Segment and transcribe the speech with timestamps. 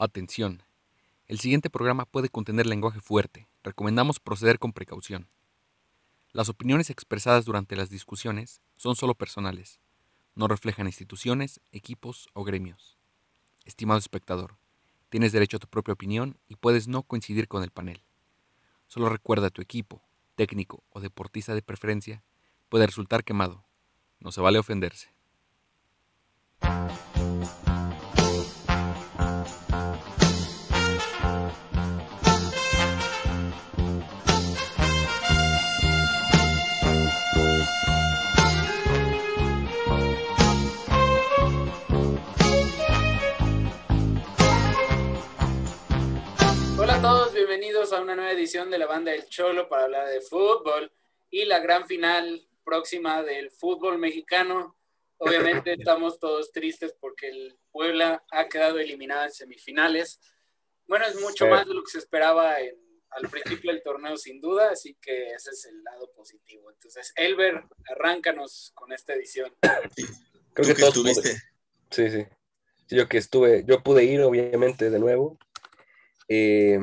[0.00, 0.62] Atención.
[1.26, 3.48] El siguiente programa puede contener lenguaje fuerte.
[3.64, 5.28] Recomendamos proceder con precaución.
[6.30, 9.80] Las opiniones expresadas durante las discusiones son solo personales.
[10.36, 12.96] No reflejan instituciones, equipos o gremios.
[13.64, 14.56] Estimado espectador,
[15.08, 18.04] tienes derecho a tu propia opinión y puedes no coincidir con el panel.
[18.86, 20.00] Solo recuerda a tu equipo,
[20.36, 22.22] técnico o deportista de preferencia
[22.68, 23.64] puede resultar quemado.
[24.20, 25.17] No se vale ofenderse.
[47.38, 50.90] Bienvenidos a una nueva edición de la banda del Cholo para hablar de fútbol
[51.30, 54.76] y la gran final próxima del fútbol mexicano.
[55.18, 60.20] Obviamente estamos todos tristes porque el Puebla ha quedado eliminado en semifinales.
[60.86, 61.50] Bueno, es mucho Sí.
[61.50, 62.76] más de lo que se esperaba en-
[63.10, 66.70] al principio del torneo, sin duda, así que ese es el lado positivo.
[66.70, 69.54] Entonces, Elber, arráncanos con esta edición.
[69.62, 69.82] Creo
[70.54, 71.30] ¿Tú que que todos estuviste?
[71.30, 71.42] pude-
[71.90, 72.26] Sí, sí.
[72.88, 75.38] Sí, Yo que estuve, yo pude ir, obviamente, de nuevo.
[76.28, 76.80] Eh,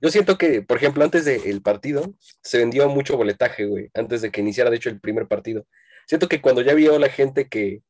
[0.00, 4.30] yo siento que, por ejemplo, antes del partido, se vendió mucho boletaje, güey, antes de
[4.30, 5.66] que iniciara, de hecho, el primer partido.
[6.06, 7.82] Siento que cuando ya vio la gente que,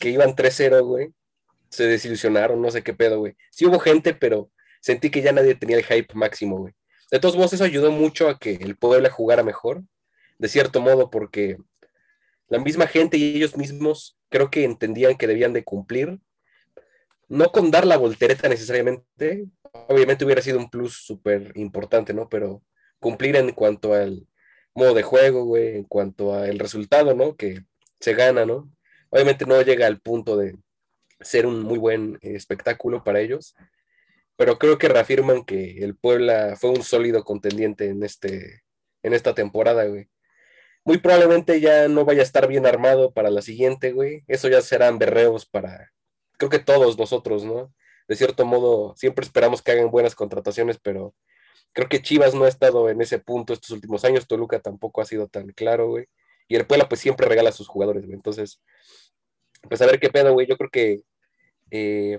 [0.00, 1.12] que iban 3-0, güey,
[1.70, 3.36] se desilusionaron, no sé qué pedo, güey.
[3.50, 6.74] Sí hubo gente, pero sentí que ya nadie tenía el hype máximo, güey.
[7.10, 9.82] De todos modos, eso ayudó mucho a que el Puebla jugara mejor,
[10.38, 11.56] de cierto modo, porque
[12.48, 16.18] la misma gente y ellos mismos creo que entendían que debían de cumplir,
[17.28, 19.46] no con dar la voltereta necesariamente,
[19.88, 22.28] obviamente hubiera sido un plus súper importante, ¿no?
[22.28, 22.62] Pero
[23.00, 24.26] cumplir en cuanto al
[24.74, 27.36] modo de juego, güey, en cuanto al resultado, ¿no?
[27.36, 27.64] Que
[28.00, 28.70] se gana, ¿no?
[29.10, 30.56] Obviamente no llega al punto de
[31.20, 33.54] ser un muy buen espectáculo para ellos,
[34.36, 38.62] pero creo que reafirman que el Puebla fue un sólido contendiente en, este,
[39.02, 40.08] en esta temporada, güey.
[40.84, 44.24] Muy probablemente ya no vaya a estar bien armado para la siguiente, güey.
[44.28, 45.92] Eso ya serán berreos para,
[46.38, 47.74] creo que todos nosotros, ¿no?
[48.08, 51.14] De cierto modo, siempre esperamos que hagan buenas contrataciones, pero
[51.72, 54.26] creo que Chivas no ha estado en ese punto estos últimos años.
[54.26, 56.06] Toluca tampoco ha sido tan claro, güey.
[56.48, 58.14] Y el Puebla, pues siempre regala a sus jugadores, güey.
[58.14, 58.60] Entonces,
[59.68, 60.46] pues a ver qué pedo, güey.
[60.46, 61.02] Yo creo que
[61.70, 62.18] eh,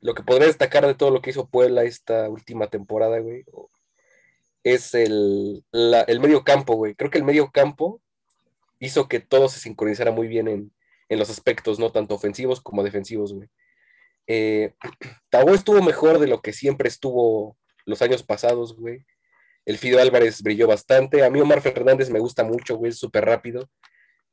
[0.00, 3.44] lo que podría destacar de todo lo que hizo Puebla esta última temporada, güey,
[4.64, 6.94] es el, el medio campo, güey.
[6.94, 8.00] Creo que el medio campo
[8.80, 10.72] hizo que todo se sincronizara muy bien en,
[11.08, 13.48] en los aspectos, no tanto ofensivos como defensivos, güey.
[14.26, 14.74] Eh,
[15.54, 19.04] estuvo mejor de lo que siempre estuvo los años pasados, güey.
[19.64, 21.24] El Fido Álvarez brilló bastante.
[21.24, 23.68] A mí Omar Fernández me gusta mucho, güey, es súper rápido.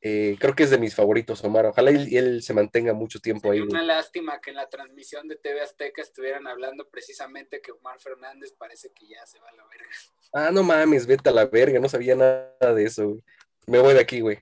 [0.02, 1.66] Eh, creo que es de mis favoritos, Omar.
[1.66, 3.84] Ojalá él, él se mantenga mucho tiempo ahí, Sería güey.
[3.84, 8.54] una lástima que en la transmisión de TV Azteca estuvieran hablando precisamente que Omar Fernández
[8.56, 9.86] parece que ya se va a la verga.
[10.32, 13.20] Ah, no mames, vete a la verga, no sabía nada de eso, güey.
[13.66, 14.38] Me voy de aquí, güey.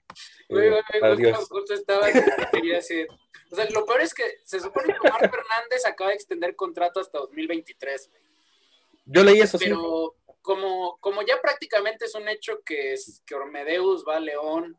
[0.48, 1.48] Güey, Eh, güey, güey, adiós.
[1.48, 2.06] justo, estaba
[2.53, 3.08] quería decir.
[3.50, 7.00] O sea, lo peor es que se supone que Omar Fernández acaba de extender contrato
[7.00, 8.22] hasta 2023, güey.
[9.06, 9.64] Yo leí eso, sí.
[9.64, 14.76] Pero como, como ya prácticamente es un hecho que, es, que Ormedeus va a León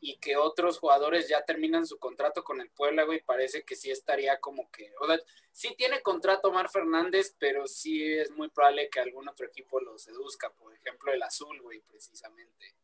[0.00, 3.90] y que otros jugadores ya terminan su contrato con el Puebla, güey, parece que sí
[3.90, 5.20] estaría como que, o sea,
[5.52, 9.98] sí tiene contrato Omar Fernández, pero sí es muy probable que algún otro equipo lo
[9.98, 12.74] seduzca, por ejemplo el Azul, güey, precisamente.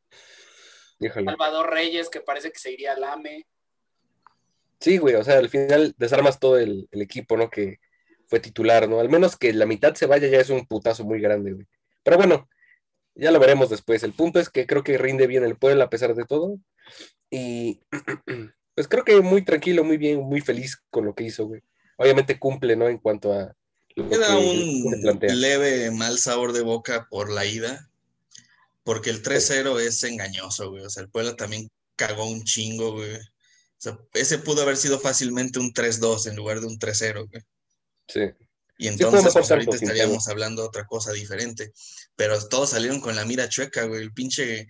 [1.01, 1.27] Híjole.
[1.27, 3.47] Salvador Reyes, que parece que se iría al AME.
[4.81, 7.51] Sí, güey, o sea, al final desarmas todo el, el equipo, ¿no?
[7.51, 7.79] Que
[8.29, 9.01] fue titular, ¿no?
[9.01, 11.67] Al menos que la mitad se vaya ya es un putazo muy grande, güey.
[12.03, 12.49] Pero bueno,
[13.15, 14.03] ya lo veremos después.
[14.03, 16.59] El punto es que creo que rinde bien el Puebla a pesar de todo.
[17.31, 17.81] Y
[18.75, 21.63] pues creo que muy tranquilo, muy bien, muy feliz con lo que hizo, güey.
[21.97, 22.89] Obviamente cumple, ¿no?
[22.89, 23.55] En cuanto a
[23.95, 25.35] lo Queda que un plantea.
[25.35, 27.91] leve mal sabor de boca por la ida,
[28.85, 30.85] porque el 3-0 es engañoso, güey.
[30.85, 33.19] O sea, el Puebla también cagó un chingo, güey.
[33.79, 37.43] O sea, ese pudo haber sido fácilmente un 3-2 en lugar de un 3-0, güey.
[38.09, 38.21] Sí.
[38.79, 41.73] Y entonces, pues ahorita estaríamos hablando de otra cosa diferente.
[42.15, 44.03] Pero todos salieron con la mira chueca, güey.
[44.03, 44.67] El pinche,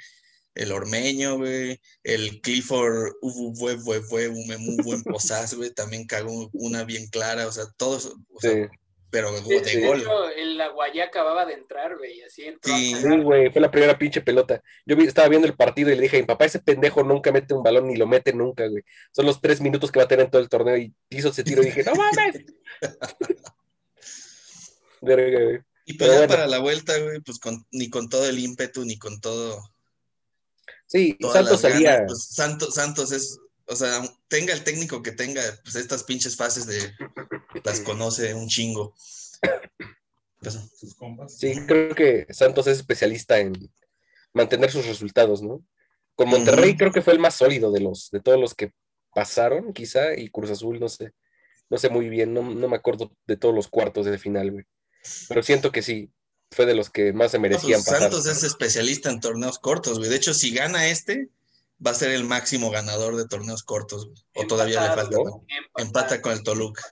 [0.54, 1.80] el ormeño, güey.
[2.02, 5.72] El Clifford, un buen posaz, güey.
[5.72, 7.46] También cagó una bien clara.
[7.46, 8.60] O sea, todos, o sea, Sí.
[9.10, 10.00] Pero De, de de gol.
[10.00, 12.74] hecho, el Aguayá acababa de entrar, güey, así entró.
[12.74, 12.94] a Sí.
[13.22, 14.62] güey, fue la primera pinche pelota.
[14.84, 17.54] Yo vi- estaba viendo el partido y le dije, mi papá, ese pendejo nunca mete
[17.54, 18.82] un balón ni lo mete nunca, güey.
[19.12, 21.44] Son los tres minutos que va a tener en todo el torneo y hizo ese
[21.44, 22.44] tiro y dije, no mames.
[25.00, 25.60] Verga, güey.
[25.84, 26.32] Y pues ya bueno.
[26.34, 29.62] para la vuelta, güey, pues con, ni con todo el ímpetu, ni con todo.
[30.86, 32.04] Sí, Santos salía.
[32.06, 33.38] pues, Santos, Santos es
[33.68, 36.94] o sea, tenga el técnico que tenga, pues estas pinches fases de
[37.64, 38.94] las conoce un chingo.
[40.78, 41.36] Sus compas.
[41.38, 43.52] Sí, creo que Santos es especialista en
[44.32, 45.64] mantener sus resultados, ¿no?
[46.14, 48.72] Con Monterrey creo que fue el más sólido de los, de todos los que
[49.12, 51.12] pasaron, quizá, y Cruz Azul, no sé,
[51.68, 54.64] no sé muy bien, no, no me acuerdo de todos los cuartos de final, güey.
[55.28, 56.10] Pero siento que sí,
[56.50, 58.02] fue de los que más se No, merecían pues, pasar.
[58.02, 60.10] Santos es especialista en torneos cortos, güey.
[60.10, 61.28] De hecho, si gana este,
[61.84, 64.18] va a ser el máximo ganador de torneos cortos, güey.
[64.34, 65.16] O todavía le falta.
[65.16, 65.44] ¿no?
[65.76, 66.82] Empata con el Toluca.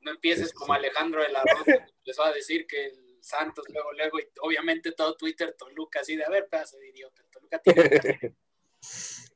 [0.00, 0.72] No empieces como.
[0.72, 4.92] Alejandro de la Rosa, les va a decir que el Santos luego, luego, y obviamente
[4.92, 8.36] todo Twitter Toluca, así de, a ver, pedazo de idiota, el Toluca tiene...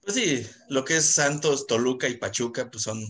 [0.01, 3.03] Pues sí, lo que es Santos, Toluca y Pachuca, pues son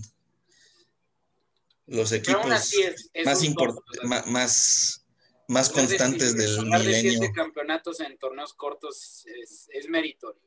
[1.87, 5.05] los equipos es, es más, un import- top, o sea, ma- más,
[5.49, 7.11] más de constantes siete- del de milenio.
[7.13, 10.41] siete campeonatos en torneos cortos es, es meritorio,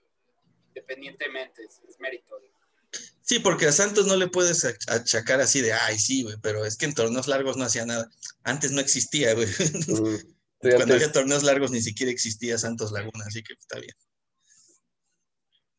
[0.78, 2.50] independientemente, es, es meritorio.
[3.22, 6.66] Sí, porque a Santos no le puedes ach- achacar así de, ay, sí, güey, pero
[6.66, 8.10] es que en torneos largos no hacía nada.
[8.44, 9.48] Antes no existía, güey.
[9.48, 9.58] Mm, sí,
[10.62, 13.94] Cuando antes- había torneos largos ni siquiera existía Santos Laguna, así que está bien.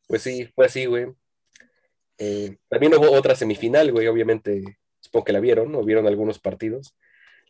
[0.06, 1.06] Pues sí, fue así, güey.
[2.18, 6.94] Eh, también hubo otra semifinal, güey, obviamente, supongo que la vieron, o vieron algunos partidos.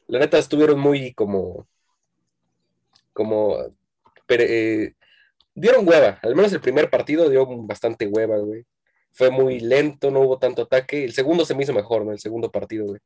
[0.07, 1.69] La neta estuvieron muy como,
[3.13, 3.75] como,
[4.27, 4.95] pero, eh,
[5.59, 8.65] dieron hueva, al menos el primer partido dio bastante hueva, güey.
[9.13, 11.05] Fue muy lento, no hubo tanto ataque.
[11.05, 12.13] El segundo se me hizo mejor, ¿no?
[12.13, 13.01] El segundo partido, güey.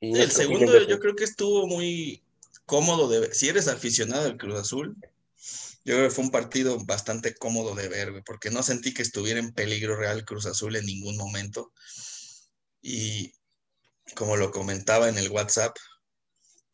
[0.00, 2.22] Y el segundo yo creo que estuvo muy
[2.66, 3.34] cómodo de ver.
[3.34, 4.96] Si eres aficionado al Cruz Azul,
[5.84, 9.02] yo creo que fue un partido bastante cómodo de ver, güey, porque no sentí que
[9.02, 11.72] estuviera en peligro real Cruz Azul en ningún momento.
[12.82, 13.32] Y
[14.14, 15.76] como lo comentaba en el WhatsApp,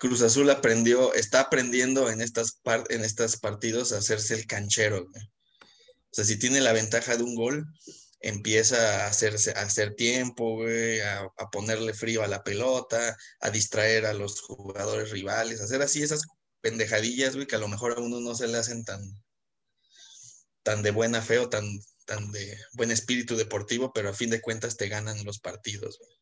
[0.02, 3.04] Cruz Azul aprendió, está aprendiendo en estas, par- en
[3.40, 5.06] partidos a hacerse el canchero.
[5.06, 5.22] güey.
[5.24, 7.64] O sea, si tiene la ventaja de un gol,
[8.18, 13.50] empieza a, hacerse, a hacer tiempo, güey, a, a ponerle frío a la pelota, a
[13.50, 16.22] distraer a los jugadores rivales, a hacer así esas
[16.62, 19.00] pendejadillas, güey, que a lo mejor a uno no se le hacen tan,
[20.64, 21.64] tan de buena fe o tan,
[22.06, 26.21] tan de buen espíritu deportivo, pero a fin de cuentas te ganan los partidos, güey.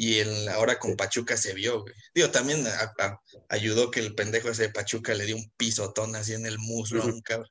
[0.00, 1.92] Y el, ahora con Pachuca se vio, güey.
[2.14, 6.14] Digo, también a- a- ayudó que el pendejo ese de Pachuca le dio un pisotón
[6.14, 7.50] así en el muslo, a un cabrón,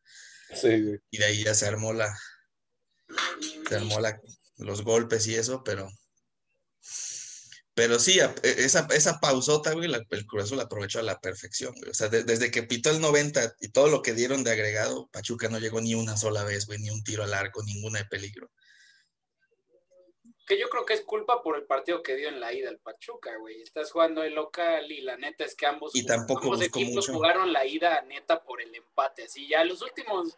[0.55, 0.99] Sí, güey.
[1.11, 2.17] y de ahí ya se armó la,
[3.67, 4.21] se armó la-
[4.59, 5.89] los golpes y eso, pero.
[7.73, 11.75] Pero sí, e- esa, esa pausota, güey, la- el Cruz la aprovechó a la perfección,
[11.75, 11.91] güey.
[11.91, 15.09] O sea, de- desde que pitó el 90 y todo lo que dieron de agregado,
[15.11, 18.05] Pachuca no llegó ni una sola vez, güey, ni un tiro al arco, ninguna de
[18.05, 18.49] peligro.
[20.47, 22.79] Que yo creo que es culpa por el partido que dio en la ida el
[22.79, 23.61] Pachuca, güey.
[23.61, 27.13] Estás jugando el local y la neta es que ambos, Y tampoco ambos equipos mucho.
[27.13, 29.23] jugaron la ida neta por el empate.
[29.23, 30.37] Así ya los últimos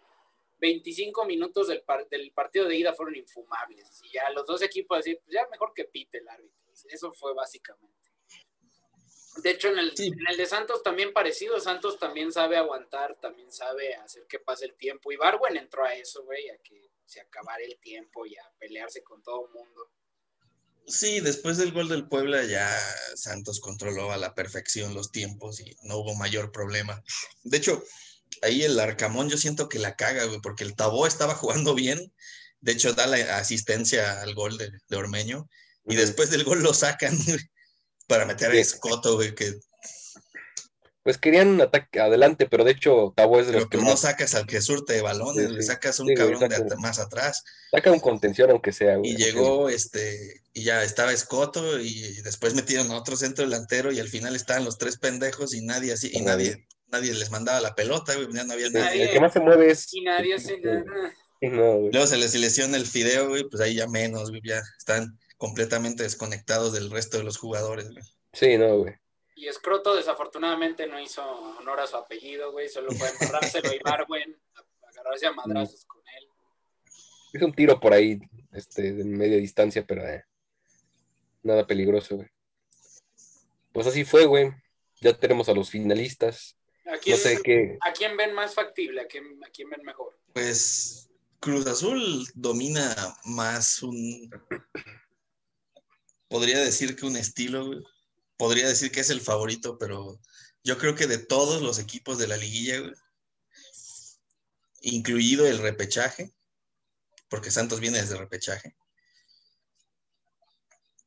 [0.60, 4.02] 25 minutos del, par- del partido de ida fueron infumables.
[4.04, 6.66] Y ya los dos equipos decir, pues ya mejor que pite el árbitro.
[6.90, 7.96] Eso fue básicamente.
[9.44, 10.08] De hecho, en el, Sí.
[10.08, 14.66] en el de Santos también parecido, Santos también sabe aguantar, también sabe hacer que pase
[14.66, 15.12] el tiempo.
[15.12, 19.04] Y Barwen entró a eso, güey, a que se acabara el tiempo y a pelearse
[19.04, 19.92] con todo el mundo.
[20.90, 22.68] Sí, después del gol del Puebla ya
[23.16, 27.04] Santos controló a la perfección los tiempos y no hubo mayor problema.
[27.44, 27.84] De hecho,
[28.42, 32.12] ahí el Arcamón yo siento que la caga, güey, porque el Tabó estaba jugando bien.
[32.62, 35.48] De hecho, da la asistencia al gol de, de Ormeño
[35.86, 37.40] y después del gol lo sacan güey,
[38.08, 38.56] para meter a.
[38.56, 39.54] Escoto, güey, que
[41.10, 43.90] Pues querían ataque adelante, pero de hecho Tabo es de pero los que pues no
[43.94, 46.64] más sacas al que surte de balones, Sí, le sacas un Sí, cabrón de saca-
[46.74, 47.44] at- más atrás.
[47.72, 49.10] saca un contención aunque sea, güey.
[49.10, 54.00] Y llegó, este, y ya estaba Escoto, y después metieron a otro centro delantero, y
[54.00, 56.68] al final estaban los tres pendejos, y nadie así, y Nadie.
[56.90, 59.06] nadie, les mandaba la pelota, güey, ya no había nadie.
[59.06, 59.92] El que más se mueve es.
[59.92, 60.84] Y nadie hace nada.
[61.42, 61.92] sí, no, güey.
[61.92, 66.04] Luego se les lesiona el fideo, güey, pues ahí ya menos, güey, ya están completamente
[66.04, 68.04] desconectados del resto de los jugadores, güey.
[68.34, 68.94] Sí, no, güey.
[69.40, 71.24] Y Escroto desafortunadamente no hizo
[71.58, 72.68] honor a su apellido, güey.
[72.68, 74.38] Solo fue a embarrárselo y Barwen,
[74.86, 76.28] agarrarse a madrazos con él.
[77.34, 78.20] Hizo un tiro por ahí,
[78.52, 80.26] este, de media distancia, pero eh,
[81.42, 82.28] nada peligroso, güey.
[83.72, 84.52] Pues así fue, güey.
[85.00, 86.58] Ya tenemos a los finalistas.
[86.86, 87.78] ¿A No quién, sé qué.
[87.80, 89.00] ¿A quién ven más factible?
[89.00, 90.20] ¿A quién, ¿A quién ven mejor?
[90.34, 92.94] Pues Cruz Azul domina
[93.24, 94.30] más un,
[96.28, 97.80] podría decir que un estilo, güey.
[98.40, 100.18] Podría decir que es el favorito, pero
[100.64, 102.94] yo creo que de todos los equipos de la liguilla, güey,
[104.82, 106.32] incluido el repechaje,
[107.28, 108.78] porque Santos viene desde repechaje.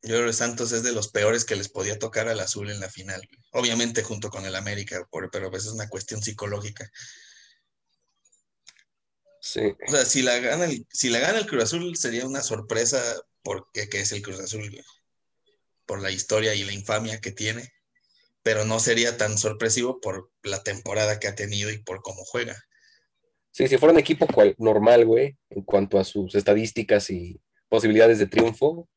[0.03, 2.81] Yo creo que Santos es de los peores que les podía tocar al azul en
[2.81, 3.27] la final.
[3.27, 3.43] güey.
[3.53, 6.91] Obviamente junto con el América, pero pues es una cuestión psicológica.
[9.41, 9.75] Sí.
[9.89, 13.03] O sea, si la gana el, si la gana el Cruz Azul sería una sorpresa
[13.43, 14.85] porque que es el Cruz Azul, güey,
[15.87, 17.73] por la historia y la infamia que tiene,
[18.43, 22.57] pero no sería tan sorpresivo por la temporada que ha tenido y por cómo juega.
[23.51, 28.19] Sí, si fuera un equipo cual- normal, güey, en cuanto a sus estadísticas y posibilidades
[28.19, 28.89] de triunfo,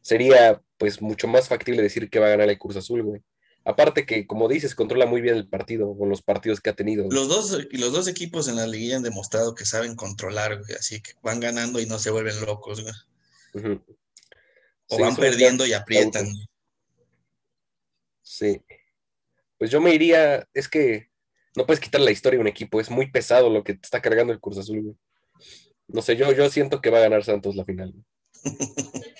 [0.00, 3.22] sería pues mucho más factible decir que va a ganar el Cruz Azul, güey.
[3.64, 7.04] Aparte que, como dices, controla muy bien el partido con los partidos que ha tenido.
[7.04, 7.14] güey.
[7.16, 11.00] Los dos, los dos equipos en la liguilla han demostrado que saben controlar, güey, así
[11.00, 12.94] que van ganando y no se vuelven locos, güey.
[13.54, 13.84] Ujú.
[14.92, 16.26] O Sí, van perdiendo y aprietan.
[18.22, 18.62] Sí.
[19.58, 21.08] Pues yo me iría, es que
[21.54, 24.00] no puedes quitar la historia de un equipo, es muy pesado lo que te está
[24.00, 24.96] cargando el Cruz Azul, güey.
[25.88, 27.94] No sé, yo, yo siento que va a ganar Santos la final.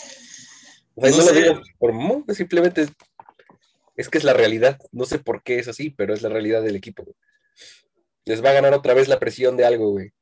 [0.95, 2.91] O sea, No no, lo digo por mo, simplemente es,
[3.97, 4.79] es que es la realidad.
[4.91, 7.03] No sé por qué es así, pero es la realidad del equipo.
[7.05, 7.17] güey.
[8.27, 10.13] Les va a ganar otra vez la presión de algo, güey.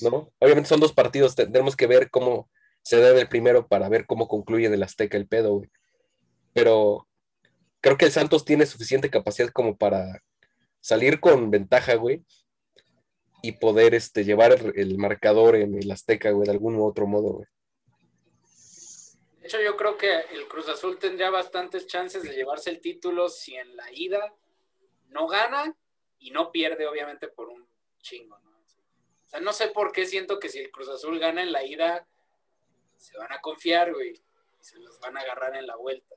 [0.00, 0.32] ¿No?
[0.38, 2.48] Obviamente son dos partidos, te- tenemos que ver cómo
[2.82, 5.70] se da el primero para ver cómo concluye en el Azteca el pedo, güey.
[6.52, 7.08] Pero
[7.80, 10.22] creo que el Santos tiene suficiente capacidad como para
[10.80, 12.24] salir con ventaja, güey,
[13.42, 17.06] y poder este, llevar el, el marcador en el Azteca, güey, de algún u otro
[17.06, 17.46] modo, güey.
[19.40, 23.28] De hecho, yo creo que el Cruz Azul tendría bastantes chances de llevarse el título
[23.28, 24.32] si en la ida
[25.08, 25.76] no gana
[26.20, 27.66] y no pierde, obviamente, por un
[28.00, 28.50] chingo, ¿no?
[28.50, 31.64] O sea, no sé por qué siento que si el Cruz Azul gana en la
[31.64, 32.06] ida,
[33.02, 34.12] se van a confiar, güey,
[34.60, 36.14] y se los van a agarrar en la vuelta.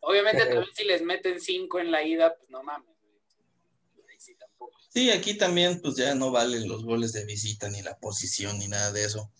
[0.00, 4.06] Obviamente, también si les meten cinco en la ida, pues no mames, güey.
[4.08, 4.78] Ahí sí tampoco.
[4.88, 8.68] Sí, aquí también pues ya no valen los goles de visita ni la posición ni
[8.68, 9.30] nada de eso.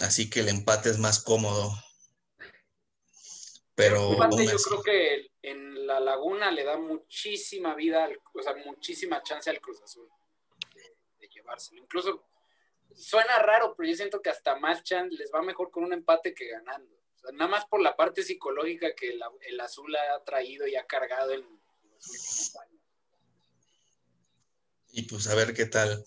[0.00, 1.70] Así que el empate es más cómodo.
[3.74, 9.22] Pero yo creo que en la laguna le da muchísima vida, al- o sea, muchísima
[9.22, 10.08] chance al Cruz Azul
[10.74, 11.82] de, de llevárselo.
[11.82, 12.24] Incluso
[12.96, 16.34] suena raro, pero yo siento que hasta más chance les va mejor con un empate
[16.34, 16.94] que ganando.
[17.16, 20.86] O sea, nada más por la parte psicológica que el azul ha traído y ha
[20.86, 22.80] cargado en los últimos años.
[24.92, 26.04] y pues a ver qué tal.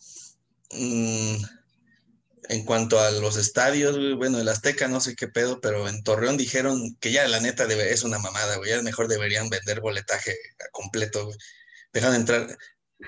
[0.71, 1.35] Mm,
[2.49, 6.37] en cuanto a los estadios, bueno, el Azteca no sé qué pedo, pero en Torreón
[6.37, 8.71] dijeron que ya la neta es una mamada, güey.
[8.71, 10.37] Ya mejor deberían vender boletaje
[10.71, 11.37] completo, güey.
[11.91, 12.57] Dejan entrar,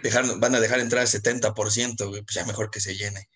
[0.04, 3.30] dejar, van a dejar entrar el 70%, güey, pues ya mejor que se llene.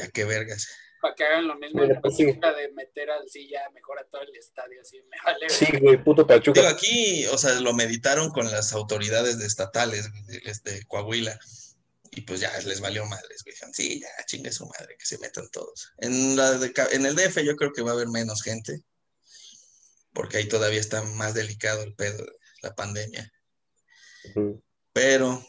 [0.00, 0.68] Ya qué vergas.
[1.00, 2.24] Para que hagan lo mismo en pues sí.
[2.24, 5.48] De meter así ya mejor a todo el estadio, así me vale.
[5.50, 6.60] Sí, güey, puto Pachuca.
[6.60, 11.38] Digo, aquí, o sea, lo meditaron con las autoridades de estatales de, de Coahuila.
[12.12, 13.54] Y pues ya les valió madres, güey.
[13.54, 15.92] Dijeron, Sí, ya, chingue su madre, que se metan todos.
[15.98, 18.82] En, la de en el DF yo creo que va a haber menos gente,
[20.12, 23.30] porque ahí todavía está más delicado el pedo de la pandemia.
[24.92, 25.44] Pero,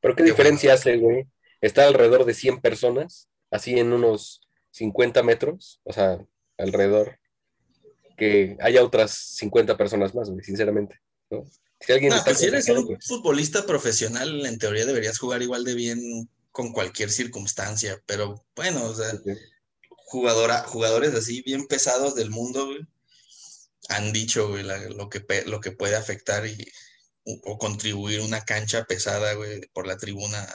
[0.00, 1.26] Pero ¿qué Qué diferencia hace, güey?
[1.60, 4.40] Está alrededor de 100 personas, así en unos
[4.72, 6.18] 50 metros, o sea,
[6.58, 7.18] alrededor,
[8.16, 11.44] que haya otras 50 personas más, güey, sinceramente, ¿no?
[11.80, 15.64] Si alguien no, está pues si eres un futbolista profesional, en teoría deberías jugar igual
[15.64, 19.12] de bien con cualquier circunstancia, pero bueno, o sea,
[20.06, 22.80] jugadora, jugadores así bien pesados del mundo, güey,
[23.90, 26.56] han dicho, güey, la- lo, que, lo que puede afectar y,
[27.24, 30.46] o, o contribuir una cancha pesada, güey, por la tribuna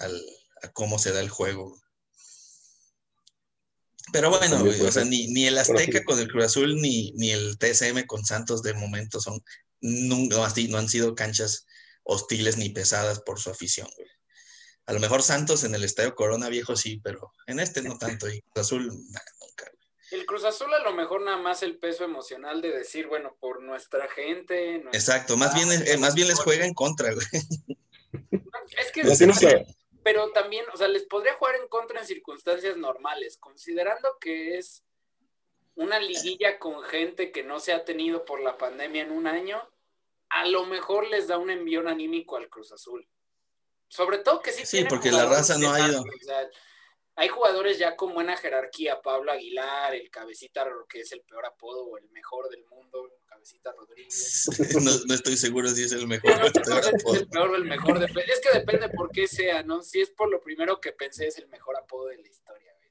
[0.00, 0.20] al,
[0.62, 1.80] a cómo se da el juego.
[4.12, 6.80] Pero bueno, También güey, o sea, ni, ni el Bueno, Azteca con el Cruz Azul
[6.80, 9.40] ni, ni el TSM con Santos de momento son,
[9.80, 11.66] no, así, no han sido canchas
[12.02, 14.08] hostiles ni pesadas por su afición, güey.
[14.86, 18.28] A lo mejor Santos en el Estadio Corona Viejo sí, pero en este no tanto.
[18.28, 19.70] Y Cruz Azul, nah, nunca.
[20.10, 23.62] El Cruz Azul a lo mejor nada más el peso emocional de decir, bueno, por
[23.62, 24.80] nuestra gente.
[24.82, 27.26] nuestra- Exacto, más bien, eh, más bien les juega en contra, güey.
[28.76, 29.66] Es que Pero tiene que-
[30.02, 34.84] pero también, o sea, les podría jugar en contra en circunstancias normales, considerando que es
[35.74, 39.62] una liguilla con gente que no se ha tenido por la pandemia en un año,
[40.28, 43.06] a lo mejor les da un envión anímico al Cruz Azul.
[43.88, 44.64] Sobre todo que sí.
[44.64, 46.04] Sí, porque la raza no ha ido.
[46.04, 46.50] marca, o sea,
[47.20, 51.84] hay jugadores ya con buena jerarquía, Pablo Aguilar, el Cabecita, que es el peor apodo
[51.84, 54.48] o el mejor del mundo, Cabecita Rodríguez.
[54.82, 56.30] No, no estoy seguro si es el mejor.
[56.40, 58.02] No es el peor o el mejor.
[58.02, 59.82] Es que depende por qué sea, ¿no?
[59.82, 62.88] Si es por lo primero que pensé, es el mejor apodo de la historia, güey.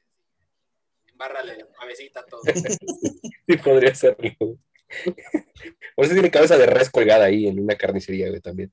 [1.07, 2.41] Embárrale la cabecita a todo.
[3.47, 4.29] sí podría serlo.
[5.95, 8.71] Por eso tiene cabeza de res colgada ahí en una carnicería, güey, también,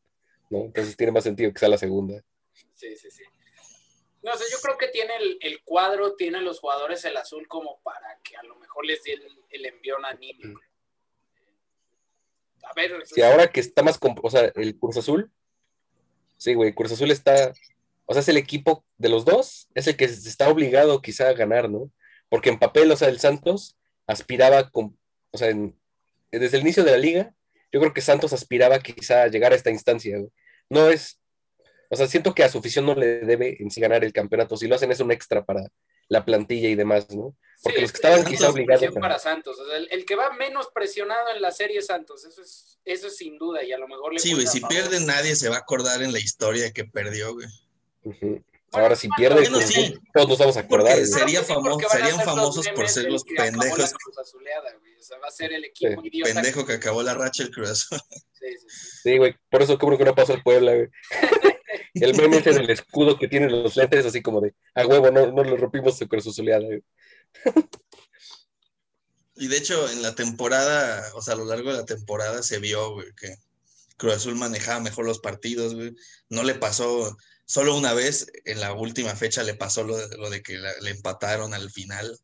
[0.51, 0.67] ¿no?
[0.67, 2.23] Entonces tiene más sentido que sea la segunda.
[2.75, 3.23] Sí, sí, sí.
[4.27, 8.19] No sé, yo creo que tiene el, cuadro, tiene los jugadores el azul como para
[8.23, 10.61] que a lo mejor les dé el, el envión anímico.
[12.65, 15.31] A ver, Sí, ahora que está más, o sea, el Cruz Azul,
[16.37, 17.53] sí, güey, Cruz Azul está
[18.07, 21.35] o sea, es el equipo de los dos, es el que está obligado quizá a
[21.35, 21.91] ganar, ¿no?
[22.29, 24.97] Porque en papel, o sea, el Santos aspiraba, con,
[25.33, 25.49] o sea,
[26.31, 27.35] desde el inicio de la liga,
[27.73, 30.19] yo creo que Santos aspiraba quizá a llegar a esta instancia.
[30.71, 31.21] No es,
[31.91, 34.57] o sea, siento que a su afición no le debe en sí ganar el campeonato.
[34.57, 35.63] Si lo hacen es un extra para
[36.09, 37.37] la plantilla y demás, ¿no?
[37.63, 38.95] Porque los que estaban quizá obligados.
[38.95, 39.57] para Santos.
[39.91, 42.25] el, que va menos presionado en la serie es Santos.
[42.25, 43.65] Eso es, eso es sin duda.
[43.65, 46.13] Y a lo mejor le Sí, güey, si pierde nadie se va a acordar en
[46.13, 47.49] la historia que perdió, güey.
[48.73, 50.99] Ahora, si pierde, pues, todos nos vamos a acordar.
[51.07, 53.95] Sería famoso, serían famosos por ser los pendejos.
[55.23, 58.67] va a ser el equipo Pendejo que acabó la racha el Cruz Sí, sí,
[59.03, 59.19] sí.
[59.19, 59.35] güey.
[59.51, 60.89] Por eso creo que no pasó el Puebla, güey.
[62.05, 65.33] el meme ese del escudo que tienen los lentes, así como de a huevo, no,
[65.33, 66.67] no lo rompimos con su soleada.
[69.37, 72.59] Y de hecho, en la temporada, o sea, a lo largo de la temporada se
[72.59, 73.37] vio, que
[73.99, 75.95] Cruz Azul manejaba mejor los partidos, güey.
[76.31, 79.97] No le pasó, solo una vez en la última fecha le pasó lo,
[80.31, 82.19] de que le empataron al final,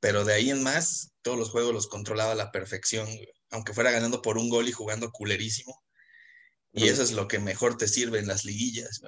[0.00, 3.06] pero de ahí en más, todos los juegos los controlaba a la perfección,
[3.50, 5.82] aunque fuera ganando por un gol y jugando culerísimo.
[6.72, 9.00] Y eso es lo que mejor te sirve en las liguillas.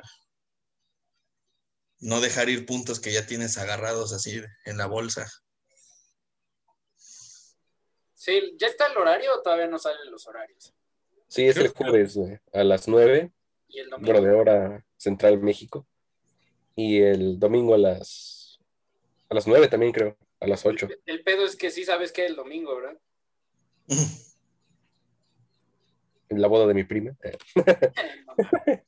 [1.98, 5.30] No dejar ir puntos que ya tienes agarrados así en la bolsa.
[8.14, 10.74] Sí, ¿ya está el horario o todavía no salen los horarios?
[11.28, 12.18] Sí, es el jueves,
[12.52, 13.32] a las 9.
[13.68, 14.12] ¿Y el domingo?
[14.12, 15.86] Bueno, de hora central México.
[16.74, 18.40] Y el domingo a las
[19.30, 20.88] a las 9 también creo, a las 8.
[21.06, 22.98] El, pedo es que sí sabes que es el domingo, ¿verdad?
[26.30, 27.14] en la boda de mi prima.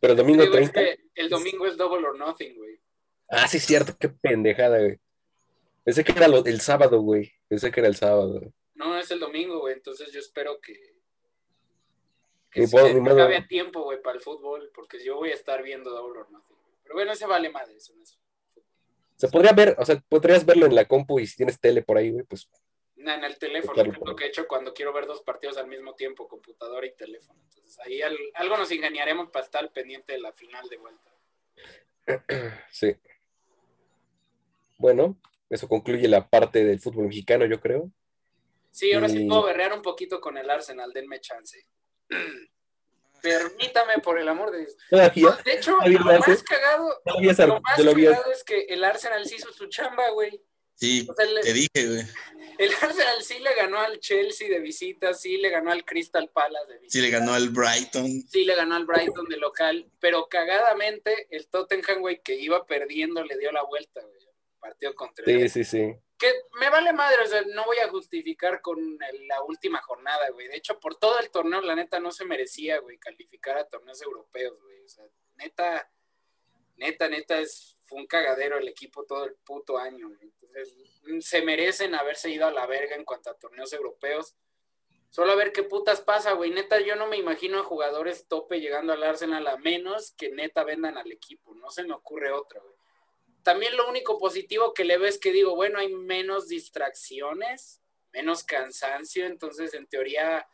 [0.00, 0.80] Pero el domingo el 30.
[1.16, 2.80] el domingo es double or nothing, güey.
[3.28, 4.98] Ah, sí, cierto, qué pendejada, güey.
[5.84, 7.32] Pensé que era el sábado, güey.
[7.48, 8.40] Pensé que era el sábado.
[8.74, 9.74] No, es el domingo, güey.
[9.74, 10.96] Entonces yo espero que.
[12.50, 16.20] Que se acabe tiempo, güey, para el fútbol, porque yo voy a estar viendo Double
[16.20, 16.56] or Nothing.
[16.82, 18.18] Pero bueno, ese vale madre, eso no es.
[19.16, 21.98] Se podría ver, o sea, podrías verlo en la compu y si tienes tele por
[21.98, 22.48] ahí, güey, pues.
[22.98, 25.68] No, en el teléfono, es lo que he hecho cuando quiero ver dos partidos al
[25.68, 27.40] mismo tiempo, computadora y teléfono.
[27.44, 31.10] Entonces ahí algo nos ingeniaremos para estar pendiente de la final de vuelta.
[32.72, 32.96] Sí.
[34.78, 35.16] Bueno,
[35.50, 37.90] eso concluye la parte del fútbol mexicano, yo creo.
[38.70, 41.66] Sí, ahora sí puedo berrear un poquito con el Arsenal, denme chance.
[43.22, 44.76] Permítame, por el amor de Dios.
[45.44, 49.66] de hecho, lo más cagado, lo más cagado es que el Arsenal sí hizo su
[49.66, 50.40] chamba, güey.
[50.78, 51.08] Sí,
[51.42, 52.02] te dije, güey.
[52.56, 56.72] El Arsenal sí le ganó al Chelsea de visita, sí le ganó al Crystal Palace
[56.72, 56.92] de visita.
[56.92, 58.06] Sí le ganó al Brighton.
[58.28, 63.24] Sí le ganó al Brighton de local, pero cagadamente el Tottenham, güey, que iba perdiendo,
[63.24, 64.28] le dio la vuelta, güey.
[64.60, 65.94] Partido contra Sí, sí, sí.
[66.16, 70.46] Que me vale madre, o sea, no voy a justificar con la última jornada, güey.
[70.46, 74.00] De hecho, por todo el torneo, la neta, no se merecía, güey, calificar a torneos
[74.02, 74.80] europeos, güey.
[74.84, 75.04] O sea,
[75.36, 75.90] neta,
[76.76, 80.10] neta, neta, es, fue un cagadero el equipo todo el puto año.
[80.20, 80.74] Entonces,
[81.04, 84.36] mm, se merecen haberse ido a la verga en cuanto a torneos europeos.
[85.10, 86.50] Solo a ver qué putas pasa, güey.
[86.50, 90.64] Neta, yo no me imagino a jugadores tope llegando al Arsenal a menos que neta
[90.64, 91.54] vendan al equipo.
[91.54, 92.78] No se me ocurre otro, güey
[93.48, 97.80] también lo único positivo que le veo es que digo, bueno, hay menos distracciones,
[98.12, 100.46] menos cansancio, entonces en teoría,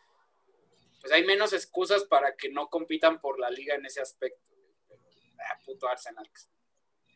[1.01, 4.53] pues hay menos excusas para que no compitan por la liga en ese aspecto.
[5.41, 6.31] ah, puto Arsenal.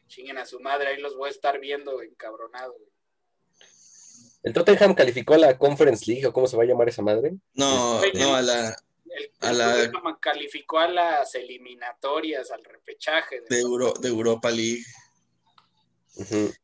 [0.09, 2.75] Chinguen a su madre, ahí los voy a estar viendo encabronado.
[4.43, 7.37] ¿El Tottenham calificó a la Conference League o cómo se va a llamar esa madre?
[7.55, 8.77] No, no, a la...
[9.05, 9.93] El, a la...
[10.21, 13.41] calificó a las eliminatorias, al repechaje.
[13.49, 14.85] De, de Europa League.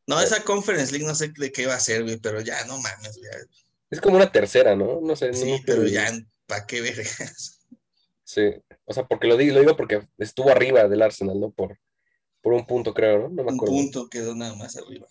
[0.05, 2.77] No, esa Conference League no sé de qué va a ser, güey, pero ya no
[2.77, 3.31] mames, güey.
[3.89, 4.99] Es como una tercera, ¿no?
[5.01, 5.33] No sé.
[5.33, 6.11] Sí, pero ya,
[6.45, 7.61] ¿para qué vergas?
[8.23, 8.41] Sí,
[8.85, 11.51] o sea, porque lo digo, lo digo porque estuvo arriba del Arsenal, ¿no?
[11.51, 11.77] Por,
[12.45, 13.29] por un punto, creo, ¿no?
[13.29, 13.73] No me acuerdo.
[13.73, 15.07] Un punto quedó nada más arriba.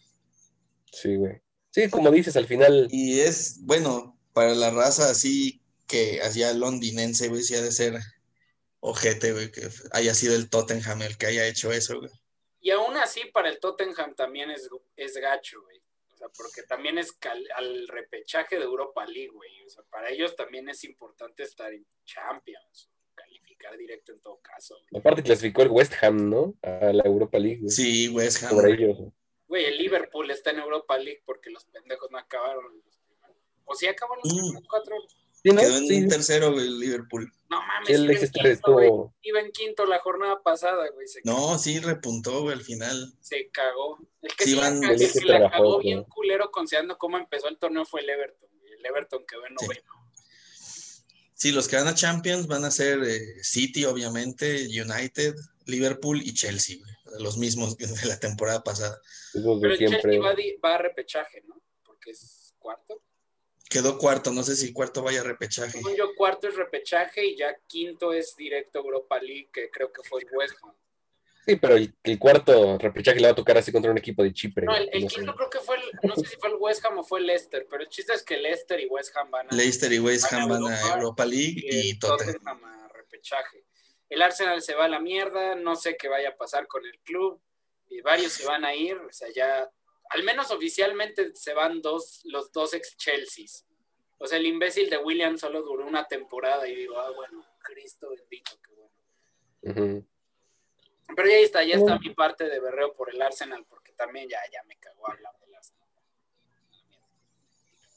[0.93, 1.43] Sí, güey.
[1.73, 2.87] Sí, como dices, al final.
[2.93, 7.99] Y es, bueno, para la raza así que hacía londinense, güey, sí ha de ser
[8.79, 12.13] ojete, güey, que haya sido el Tottenham el que haya hecho eso, güey.
[12.61, 15.83] Y aún así, para el Tottenham también es, es gacho, güey.
[16.13, 17.19] O sea, porque también es
[17.57, 19.61] al repechaje de Europa League, güey.
[19.67, 22.89] O sea, para ellos también es importante estar en Champions,
[23.55, 24.77] calificar directo en todo caso.
[24.97, 26.55] Aparte clasificó el West Ham, ¿no?
[26.63, 27.69] A la Europa League.
[27.69, 28.57] Sí, West Ham.
[28.57, 28.99] Por ellos.
[29.47, 32.83] Güey, el Liverpool está en Europa League porque los pendejos no acabaron.
[33.65, 34.67] O sí acabaron los mm.
[34.69, 34.97] cuatro.
[35.43, 37.31] Quedó en tercero el Liverpool.
[37.51, 41.07] No mames, iba, en quinto, iba en quinto la jornada pasada, güey.
[41.25, 43.13] no, sí repuntó, güey, al final.
[43.21, 43.99] Se cagó.
[44.23, 44.59] El que sí,
[45.07, 48.49] sí la cagó bien culero considerando cómo empezó el torneo fue el Everton.
[48.79, 50.04] El Everton quedó en noveno.
[51.49, 51.53] Sí.
[51.55, 55.35] los que van a Champions van a ser eh, City, obviamente, United,
[55.67, 59.01] Liverpool y Chelsea, güey, los mismos de la temporada pasada.
[59.33, 60.01] Esos de Pero siempre.
[60.03, 61.63] Chelsea va, di- va a repechaje, ¿no?
[61.85, 63.01] Porque es cuarto.
[63.71, 65.73] Quedó cuarto, no sé si cuarto vaya a repechaje.
[65.79, 70.03] Según yo, cuarto es repechaje y ya quinto es directo Europa League, que creo que
[70.09, 70.75] fue el West Ham.
[71.45, 74.33] Sí, pero el, el cuarto repechaje le va a tocar así contra un equipo de
[74.33, 74.65] Chipre.
[74.65, 75.17] No, el, el no sé.
[75.17, 77.27] quinto creo que fue, el, no sé si fue el West Ham o fue el
[77.27, 80.33] Leicester, pero el chiste es que Leicester y West Ham van a, Leicester y West
[80.33, 82.35] Ham van a Europa Europa League y y el Tottenham.
[82.35, 83.65] Tottenham a repechaje.
[84.09, 86.99] El Arsenal se va a la mierda, no sé qué vaya a pasar con el
[87.01, 87.41] club,
[87.91, 89.71] y varios se van a ir, o sea, ya,
[90.11, 93.67] al menos oficialmente se van dos, los dos ex Chelseas.
[94.19, 98.09] O sea, el imbécil de William solo duró una temporada y digo, ah, bueno, Cristo
[98.11, 98.95] bendito, qué bueno.
[99.63, 100.07] Ujú.
[101.15, 104.39] Pero ya está, ya está mi parte de berreo por el Arsenal, porque también ya,
[104.53, 105.89] ya me cagó hablar del Arsenal.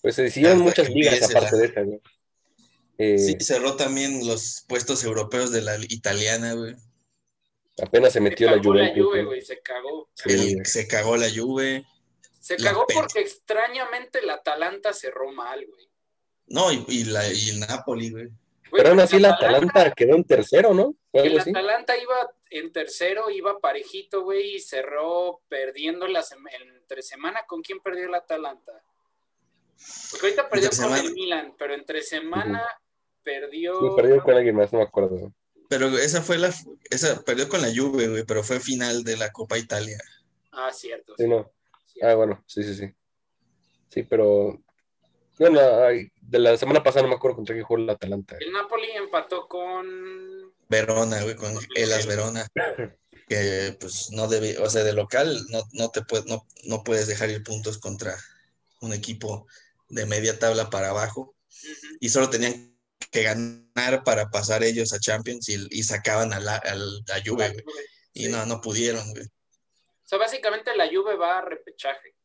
[0.01, 2.01] Pues se decidieron Hasta muchas ligas aparte la- de esa, güey.
[2.99, 6.75] Eh, Sí, cerró también los puestos europeos de la italiana, güey.
[7.81, 8.89] Apenas se Se metió la cagó la.
[8.89, 9.25] Juve, güey.
[9.25, 10.09] güey, se cagó.
[10.25, 11.85] El- se cagó la Juve.
[12.39, 15.87] Se La cagó porque extrañamente el Atalanta cerró mal, güey.
[16.47, 18.25] No, y, y la, y el Napoli, güey.
[18.69, 20.95] Güey, Pero aún así la Atalanta quedó en tercero, ¿no?
[21.13, 21.49] El así.
[21.51, 22.15] Atalanta iba
[22.49, 26.23] en tercero, iba parejito, güey, y cerró perdiendo la
[26.61, 27.41] entre semana.
[27.47, 28.83] ¿Con quién perdió el Atalanta?
[30.11, 30.99] Porque ahorita perdió con semana.
[30.99, 32.63] el Milan, pero entre semana
[33.23, 33.79] perdió.
[33.79, 35.33] Sí, perdió con alguien más, no me acuerdo.
[35.69, 36.53] Pero esa fue la.
[36.89, 39.97] Esa perdió con la Juve, güey, pero fue final de la Copa Italia.
[40.51, 41.13] Ah, cierto.
[41.17, 41.51] Sí, no.
[41.85, 42.09] cierto.
[42.09, 42.93] Ah, bueno, sí, sí, sí.
[43.89, 44.61] Sí, pero.
[45.37, 48.37] Bueno, de la semana pasada no me acuerdo contra qué jugó el Atalanta.
[48.39, 50.46] El Napoli empató con.
[50.69, 52.47] Verona, güey, con Elas Verona.
[53.27, 57.07] Que pues no debe, o sea, de local no, no te puedes, no, no puedes
[57.07, 58.17] dejar ir puntos contra
[58.79, 59.47] un equipo
[59.89, 61.35] de media tabla para abajo.
[61.99, 62.77] Y solo tenían
[63.11, 67.49] que ganar para pasar ellos a Champions y, y sacaban a la, a la Juve,
[67.49, 67.65] güey.
[68.13, 69.25] Y no, no pudieron, güey.
[69.25, 72.16] O sea, básicamente la Juve va a repechaje.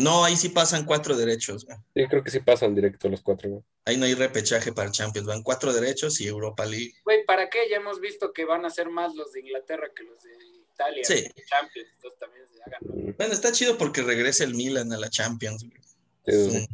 [0.00, 1.76] No, ahí sí pasan cuatro derechos, güey.
[1.94, 3.48] Sí, creo que sí pasan directo los cuatro.
[3.50, 3.62] güey.
[3.84, 6.92] Ahí no hay repechaje para Champions, van cuatro derechos y Europa League.
[7.04, 7.58] Güey, ¿para qué?
[7.70, 10.30] Ya hemos visto que van a ser más los de Inglaterra que los de
[10.74, 11.04] Italia.
[11.04, 11.26] Sí.
[11.46, 13.14] Champions, entonces también se hagan.
[13.16, 15.80] Bueno, está chido porque regresa el Milan a la Champions, güey.
[15.82, 15.88] sí,
[16.26, 16.66] Es un,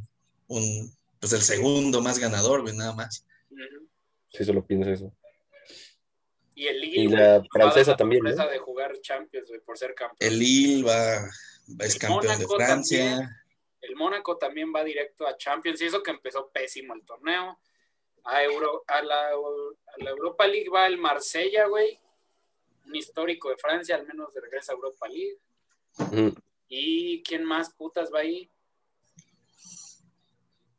[0.59, 3.25] un- pues el segundo más ganador, güey, nada más.
[3.51, 3.89] Ujú.
[4.33, 5.12] sí, solo pienso eso.
[6.55, 7.01] Y el Lille.
[7.03, 8.31] Y la francesa la también, ¿no?
[8.31, 10.33] sorpresa de jugar Champions, güey, por ser campeón.
[10.33, 11.29] El Lille va,
[11.81, 12.99] es El campeón de Mónaco Francia.
[13.11, 13.31] también.
[13.81, 17.59] El Mónaco también va directo a Champions, y eso que empezó pésimo el torneo.
[18.25, 19.33] A, Euro, a, la, a
[20.05, 22.01] la Europa League va el Marsella, güey.
[22.87, 25.39] Un histórico de Francia, al menos regresa a Europa League.
[26.69, 28.51] ¿Y quién más putas va ahí?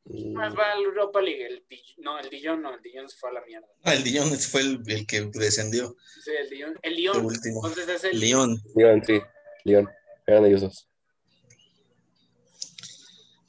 [0.10, 1.46] ¿Quién Mm, más va a la Europa League?
[1.46, 1.66] El,
[1.98, 3.68] no, el Dijon no, el Dijon se fue a la mierda.
[3.84, 6.80] Ah, el Dijon fue el, el que descendió, Sí, el Dijon.
[6.82, 7.26] El el Lyon.
[7.26, 7.66] último.
[7.68, 8.58] Entonces es el Lyon.
[8.76, 9.22] León, sí,
[9.66, 9.90] León.
[10.28, 10.90] Eran ellos dos.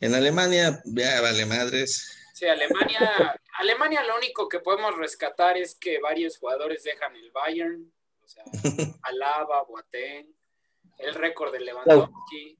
[0.01, 2.17] En Alemania, ya vale madres.
[2.35, 7.93] Sí, Alemania, Alemania lo único que podemos rescatar es que varios jugadores dejan el Bayern,
[8.25, 8.45] o sea,
[9.03, 10.33] Alaba, Boateng,
[10.99, 12.59] el récord de Lewandowski.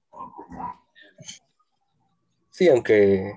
[2.51, 3.33] Sí, aunque.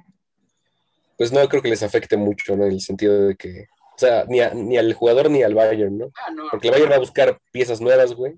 [1.15, 2.65] Pues no creo que les afecte mucho, ¿no?
[2.65, 3.67] En el sentido de que.
[3.95, 6.11] O sea, ni, a- ni al jugador ni al Bayern, ¿no?
[6.25, 6.47] Ah, no.
[6.49, 8.33] Porque el Bayern va a buscar piezas nuevas, güey.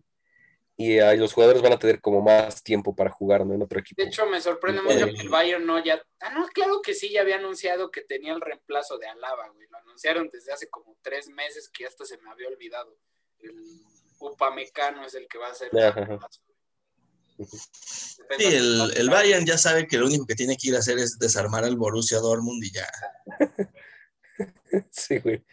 [0.75, 3.53] Y ahí los jugadores van a tener como más tiempo para jugar, ¿no?
[3.53, 4.01] En otro equipo.
[4.01, 6.01] De hecho, me sorprende mucho que el Bayern no ya.
[6.19, 9.67] Ah, no, claro que sí, ya había anunciado que tenía el reemplazo de Alaba, güey.
[9.69, 12.97] Lo anunciaron desde hace como tres meses que hasta se me había olvidado.
[13.39, 13.53] El
[14.19, 15.69] Upamecano es el que va a ser.
[15.71, 16.05] el Ajá.
[16.05, 16.41] reemplazo.
[17.37, 20.97] Sí, el, el Bayern ya sabe que lo único que tiene que ir a hacer
[20.97, 22.87] es desarmar al Borussia Dortmund y ya.
[24.91, 25.43] sí, güey.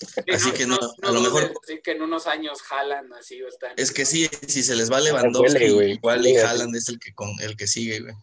[0.00, 3.48] Sí, Así que no, a lo mejor- Sí, que en unos años jalan así o
[3.48, 3.72] están.
[3.76, 5.92] Es que sí, si se les va Lewandowski, Huele, güey.
[5.92, 6.36] igual y.
[6.36, 8.14] Haaland es el que, con, el que sigue, güey.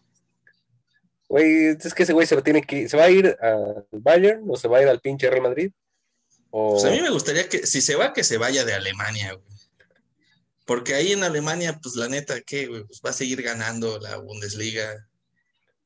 [1.30, 4.44] Güey, es que ese güey se va, tiene que, se va a ir al Bayern
[4.50, 5.72] o se va a ir al pinche Real Madrid.
[6.50, 6.72] O...
[6.72, 9.58] Pues a mí me gustaría que, si se va, que se vaya de Alemania, güey.
[10.66, 12.84] Porque ahí en Alemania, pues la neta, ¿qué, güey?
[12.86, 15.08] Pues va a seguir ganando la Bundesliga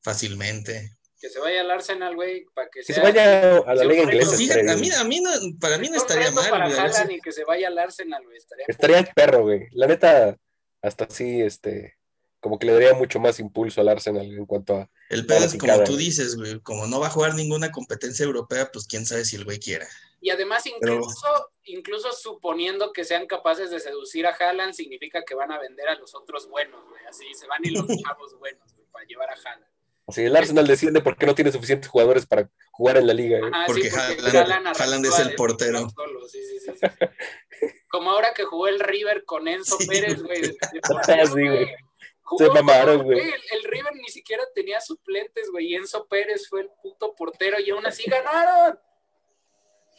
[0.00, 0.92] fácilmente.
[1.22, 2.96] Que se vaya al Arsenal, güey, para que que sea.
[2.96, 4.34] se vaya a la liga inglesa.
[4.34, 4.38] A
[4.74, 4.94] mí, bien.
[4.94, 5.30] a mí no,
[5.60, 8.38] para mí no estaría mal, para Haaland y que se vaya al Arsenal, güey.
[8.38, 9.68] Estaría, Estaría perro, güey.
[9.70, 10.36] La neta,
[10.82, 11.96] hasta sí, este,
[12.40, 14.90] como que le daría mucho más impulso al Arsenal en cuanto a.
[15.10, 18.68] El pedo es como tú dices, güey, como no va a jugar ninguna competencia europea,
[18.72, 19.86] pues quién sabe si el güey quiera.
[20.20, 25.36] Y además, Pero- incluso, incluso suponiendo que sean capaces de seducir a Haaland, significa que
[25.36, 27.04] van a vender a los otros buenos, güey.
[27.08, 29.71] Así se van y los chavos buenos, güey, para llevar a Haaland.
[30.08, 33.50] Si el Arsenal desciende porque no tiene suficientes jugadores para jugar en la liga, güey.
[33.54, 35.72] Ajá, Porque sí, Haaland- arrastró Haaland es el portero.
[35.78, 37.66] Bruyne solo, huevo, sí, sí, sí, sí.
[37.88, 40.42] Como ahora que jugó el River con Enzo Sí, Pérez, güey.
[42.24, 43.18] Jugó Se mamaron, güey.
[43.20, 45.66] El, el River ni siquiera tenía suplentes, güey.
[45.72, 48.78] Y Enzo Pérez fue el puto portero y aún así ganaron.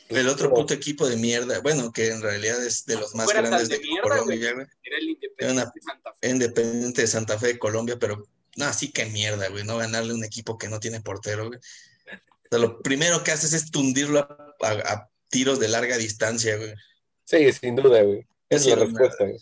[0.09, 3.41] El otro puto equipo de mierda, bueno, que en realidad es de los más Fuera
[3.41, 4.67] grandes de de mierda, Colombia, güey.
[4.83, 6.29] Era el Era Independiente una- de Santa Fe.
[6.29, 8.23] Independiente de Santa Fe de Colombia, pero
[8.55, 11.59] no, sí que mierda, güey, no ganarle a un equipo que no tiene portero, güey.
[11.59, 16.55] O sea, lo primero que haces es tundirlo a, a- a tiros de larga distancia,
[16.57, 16.73] güey.
[17.25, 18.27] Sí, sin duda, güey.
[18.49, 19.39] Esa es la respuesta, güey.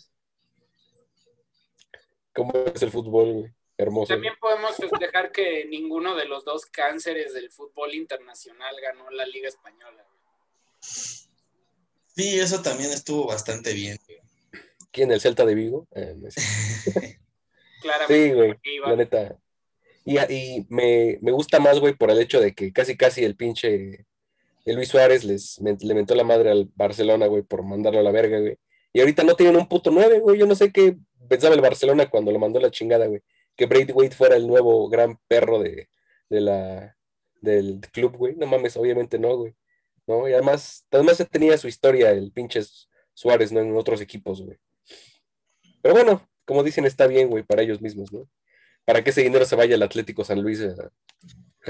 [2.34, 3.52] ¿Cómo es el fútbol, güey?
[3.76, 4.12] Hermoso.
[4.14, 9.48] También podemos festejar que ninguno de los dos cánceres del fútbol internacional ganó la Liga
[9.48, 10.02] Española.
[10.04, 10.80] güey.
[12.14, 13.98] Sí, eso también estuvo bastante bien.
[14.06, 14.18] güey.
[14.92, 15.10] ¿Quién?
[15.10, 15.86] ¿El Celta de Vigo?
[15.94, 16.40] Eh, no sé.
[17.82, 18.28] Claramente.
[18.28, 18.54] Sí, güey,
[18.86, 19.38] la neta.
[20.04, 23.36] Y, y me, me gusta más, güey, por el hecho de que casi casi el
[23.36, 24.06] pinche
[24.64, 28.12] el Luis Suárez les le mentó la madre al Barcelona, güey, por mandarlo a la
[28.12, 28.56] verga, güey.
[28.92, 30.38] Y ahorita no tienen un puto nueve, güey.
[30.38, 30.96] Yo no sé qué
[31.28, 33.22] pensaba el Barcelona cuando lo mandó la chingada, güey.
[33.56, 35.88] Que Brady Wade fuera el nuevo gran perro de,
[36.28, 36.96] de la,
[37.40, 38.34] del club, güey.
[38.36, 39.54] No mames, obviamente no, güey.
[40.06, 40.28] ¿No?
[40.28, 42.60] Y además, además tenía su historia el pinche
[43.14, 43.60] Suárez, ¿no?
[43.60, 44.58] En otros equipos, güey.
[45.80, 48.28] Pero bueno, como dicen, está bien, güey, para ellos mismos, ¿no?
[48.84, 50.90] Para que ese dinero se vaya al Atlético San Luis a,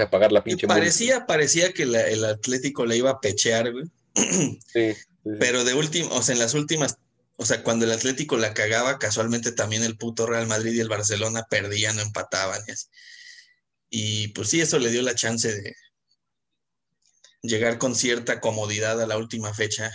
[0.03, 3.85] a pagar la pinche parecía, parecía que la- el Atlético le iba a pechear, güey.
[4.15, 5.29] Sí, sí, sí.
[5.39, 6.97] Pero de último, o sea, en las últimas,
[7.35, 10.89] o sea, cuando el Atlético la cagaba, casualmente también el puto Real Madrid y el
[10.89, 12.87] Barcelona perdían o empataban y así.
[13.89, 15.75] Y pues sí, eso le dio la chance de
[17.41, 19.91] llegar con cierta comodidad a la última fecha.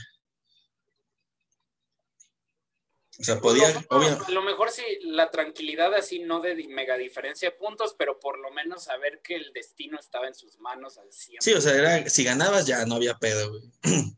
[3.21, 6.41] O sea, podía, Por lo obvio, menos, A lo mejor sí, la tranquilidad así, no
[6.41, 10.35] de mega diferencia de puntos, pero por lo menos saber que el destino estaba en
[10.35, 11.43] sus manos al 100.
[11.43, 13.63] sí, o sea, era, si ganabas ya no había pedo, güey.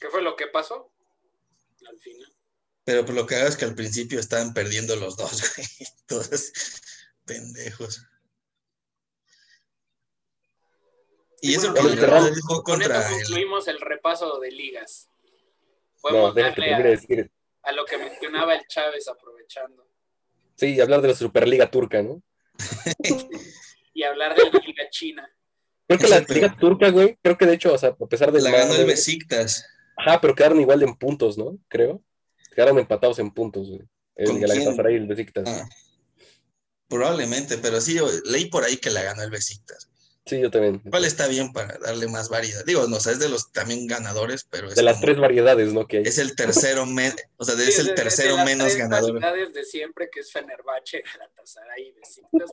[0.00, 0.92] ¿Qué fue lo que pasó?
[1.88, 2.32] Al final.
[2.84, 5.68] Pero pues lo que hago es que al principio estaban perdiendo los dos, güey.
[6.06, 6.52] Todos
[7.24, 8.06] pendejos.
[11.40, 15.08] Y eso Bueno, que el Con esto contra el, concluimos el repaso de ligas.
[16.04, 17.30] No, Podemos darle a, decir.
[17.62, 19.88] a lo que mencionaba el Chávez aprovechando.
[20.54, 22.22] Sí, hablar de la Superliga Turca, ¿no?
[23.92, 25.28] Y hablar de la Liga China.
[25.86, 28.40] Creo que la Liga Turca, güey, creo que de hecho, o sea, a pesar de
[28.40, 29.66] la ganó el Besiktas.
[29.96, 31.58] Ajá, pero quedaron igual en puntos, ¿no?
[31.68, 32.02] Creo.
[32.54, 33.82] Quedaron empatados en puntos, güey.
[34.14, 35.44] El ¿Con Galatasaray y el Besiktas.
[35.46, 35.68] Ah,
[36.88, 39.90] probablemente, pero sí, yo leí por ahí que la ganó el Besiktas.
[40.26, 40.80] Sí, yo también.
[40.80, 42.64] ¿Cuál está bien para darle más variedad?
[42.64, 45.18] Digo, no, o sea, es de los también ganadores, pero es, De las como- tres
[45.18, 45.86] variedades, ¿no?
[45.86, 46.02] Que hay.
[46.02, 48.66] es el tercero, men- o sea, Sí, es de- el de- de tercero las menos
[48.66, 49.20] tres ganador.
[49.20, 52.50] calidades de siempre, que es Fenerbahce, Galatasaray y Besiktas.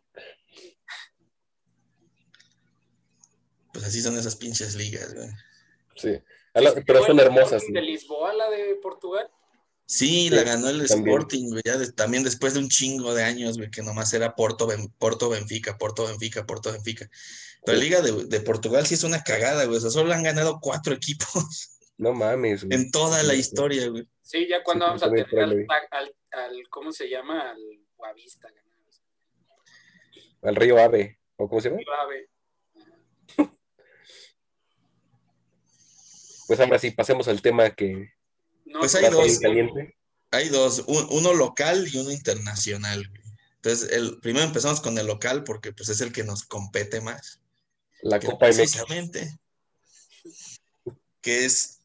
[3.71, 5.29] Pues así son esas pinches ligas, güey.
[5.95, 6.19] Sí.
[6.53, 7.63] A la- ¿Sí pero son hermosas.
[7.67, 9.29] De Lisboa, la de Portugal?
[9.85, 11.09] Sí, Sí, la ganó el también.
[11.09, 14.35] Sporting, güey, ya de- también después de un chingo de años, güey, que nomás era
[14.35, 17.09] Porto, Ben- Porto, Benfica, Porto, Benfica, Porto, Benfica.
[17.65, 17.83] Pero la.
[17.83, 20.93] Liga de, de Portugal sí es una cagada, güey, o sea, solo han ganado cuatro
[20.93, 22.77] equipos No mames, güey.
[22.77, 24.07] en toda la historia, güey.
[24.21, 27.51] Sí, ya cuando Sí, vamos a tener al, al, al- ¿cómo se llama?
[27.51, 27.59] Al
[27.95, 28.49] Guavista.
[30.41, 31.19] Al Río Ave.
[31.37, 31.81] ¿O cómo se llama?
[32.01, 32.29] Ave.
[36.47, 38.11] Pues ahora sí, pasemos al tema que
[38.65, 39.39] No, Pues hay está dos.
[39.39, 39.95] caliente.
[40.31, 43.21] Hay dos, un- uno local y uno internacional, güey.
[43.55, 47.39] Entonces, el, primero empezamos con el local porque pues es el que nos compete más.
[48.03, 49.39] La que Copa precisamente,
[51.21, 51.79] que es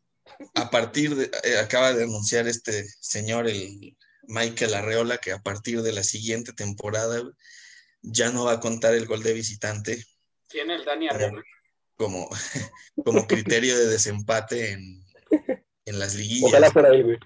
[0.54, 5.82] a partir de, eh, acaba de anunciar este señor, el Michael Arreola, que a partir
[5.82, 7.22] de la siguiente temporada
[8.02, 10.04] ya no va a contar el gol de visitante
[10.48, 11.42] Tiene el Dani Arreola.
[11.96, 12.28] como,
[13.04, 15.04] como criterio de desempate en,
[15.86, 16.48] en las liguillas.
[16.50, 17.18] Ojalá fuera él, güey.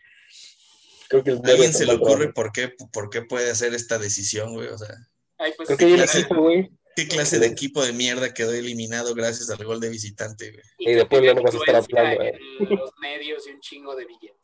[1.08, 3.98] Creo que el ¿A alguien se le ocurre por qué, por qué puede hacer esta
[3.98, 4.68] decisión, güey?
[4.68, 4.94] O sea,
[5.38, 6.70] Ay, pues Creo que ahí el clase- equipo, güey.
[6.94, 10.64] ¿Qué clase de equipo de mierda quedó eliminado gracias al gol de visitante, güey?
[10.78, 12.38] y Y que de Puebla tiene no vas a estar hablando, eh.
[12.60, 14.42] Los medios y un chingo de billete.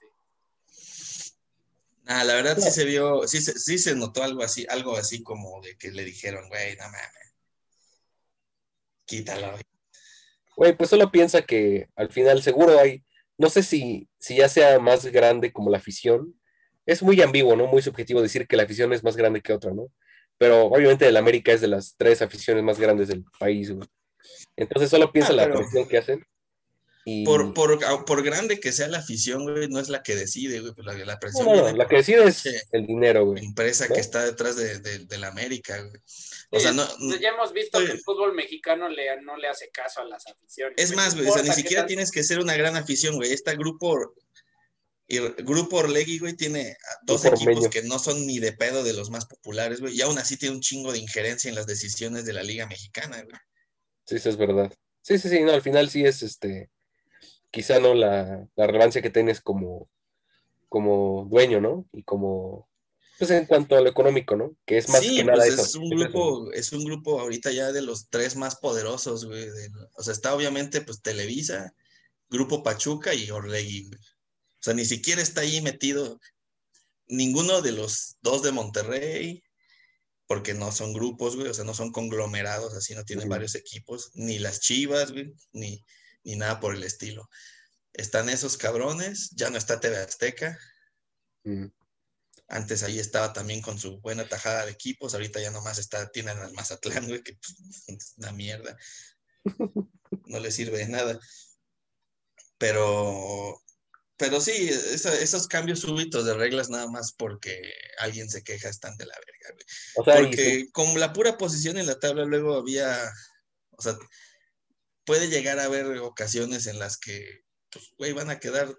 [2.06, 5.22] Ah, la verdad sí se vio, sí se, sí se notó algo así, algo así
[5.22, 7.34] como de que le dijeron, güey, no mames.
[9.04, 9.50] Quítalo.
[9.50, 9.62] güey".
[10.56, 13.04] Güey, pues solo piensa que al final seguro hay,
[13.36, 16.34] no sé si, si ya sea más grande como la afición,
[16.86, 17.66] es muy ambiguo, ¿no?
[17.66, 19.92] Muy subjetivo decir que la afición es más grande que otra, ¿no?
[20.38, 23.88] Pero obviamente el América es de las tres aficiones más grandes del país, güey.
[24.56, 26.24] Entonces solo piensa Ah, la presión que hacen
[27.04, 27.24] Y...
[27.24, 30.74] Por, por, por grande que sea la afición, güey, no es la que decide, güey.
[30.74, 33.40] pues La, No, presión no, la que decide es el dinero, güey.
[33.42, 33.94] la empresa ¿no?
[33.94, 36.00] que está detrás de, de, de la América, güey.
[36.50, 37.86] O sea, no, pues ya hemos visto Oye.
[37.88, 40.74] que el fútbol mexicano le, no le hace caso a las aficiones.
[40.76, 40.96] Es güey.
[41.04, 43.32] más, güey, o sea, ni siquiera tal- tienes que ser una gran afición, güey.
[43.32, 44.14] Este grupo,
[45.16, 47.70] el grupo Orlegui, güey, tiene dos Grupo equipos Ormeño.
[47.70, 49.96] que no son ni de pedo de los más populares, güey.
[49.96, 53.22] Y aún así tiene un chingo de injerencia en las decisiones de la Liga Mexicana,
[53.22, 53.36] güey.
[54.04, 54.72] Sí, eso es verdad.
[55.02, 56.70] Sí, sí, sí, no, al final sí es este,
[57.50, 59.88] quizá no la, la relevancia que tienes como,
[60.68, 61.86] como dueño, ¿no?
[61.92, 62.68] Y como,
[63.18, 64.54] pues en cuanto a lo económico, ¿no?
[64.64, 65.62] Que es más sí, que nada pues eso.
[65.62, 69.48] es un grupo, es un grupo ahorita ya de los tres más poderosos, güey.
[69.96, 71.74] O sea, está obviamente, pues, Televisa,
[72.28, 74.00] Grupo Pachuca y Orlegui, güey.
[74.60, 76.20] O sea, ni siquiera está ahí metido
[77.06, 79.42] ninguno de los dos de Monterrey,
[80.26, 84.10] porque no son grupos, güey, o sea, no son conglomerados, así no tienen varios equipos,
[84.14, 85.84] ni las Chivas, güey, ni,
[86.24, 87.28] ni nada por el estilo.
[87.94, 90.58] Están esos cabrones, ya no está TV Azteca,
[92.48, 96.38] antes ahí estaba también con su buena tajada de equipos, ahorita ya nomás está, tienen
[96.38, 98.76] al Mazatlán, güey, que pues, es una mierda.
[100.24, 101.18] No le sirve de nada.
[102.58, 103.62] Pero,
[104.18, 107.60] pero sí, esa- esos cambios súbitos de reglas nada más porque
[107.98, 109.66] alguien se queja están de la verga, güey.
[109.96, 113.10] O sea, Porque sí, con la pura posición en la tabla luego había,
[113.70, 113.96] o sea,
[115.04, 118.74] puede llegar a haber ocasiones en las que, pues, güey, van a quedar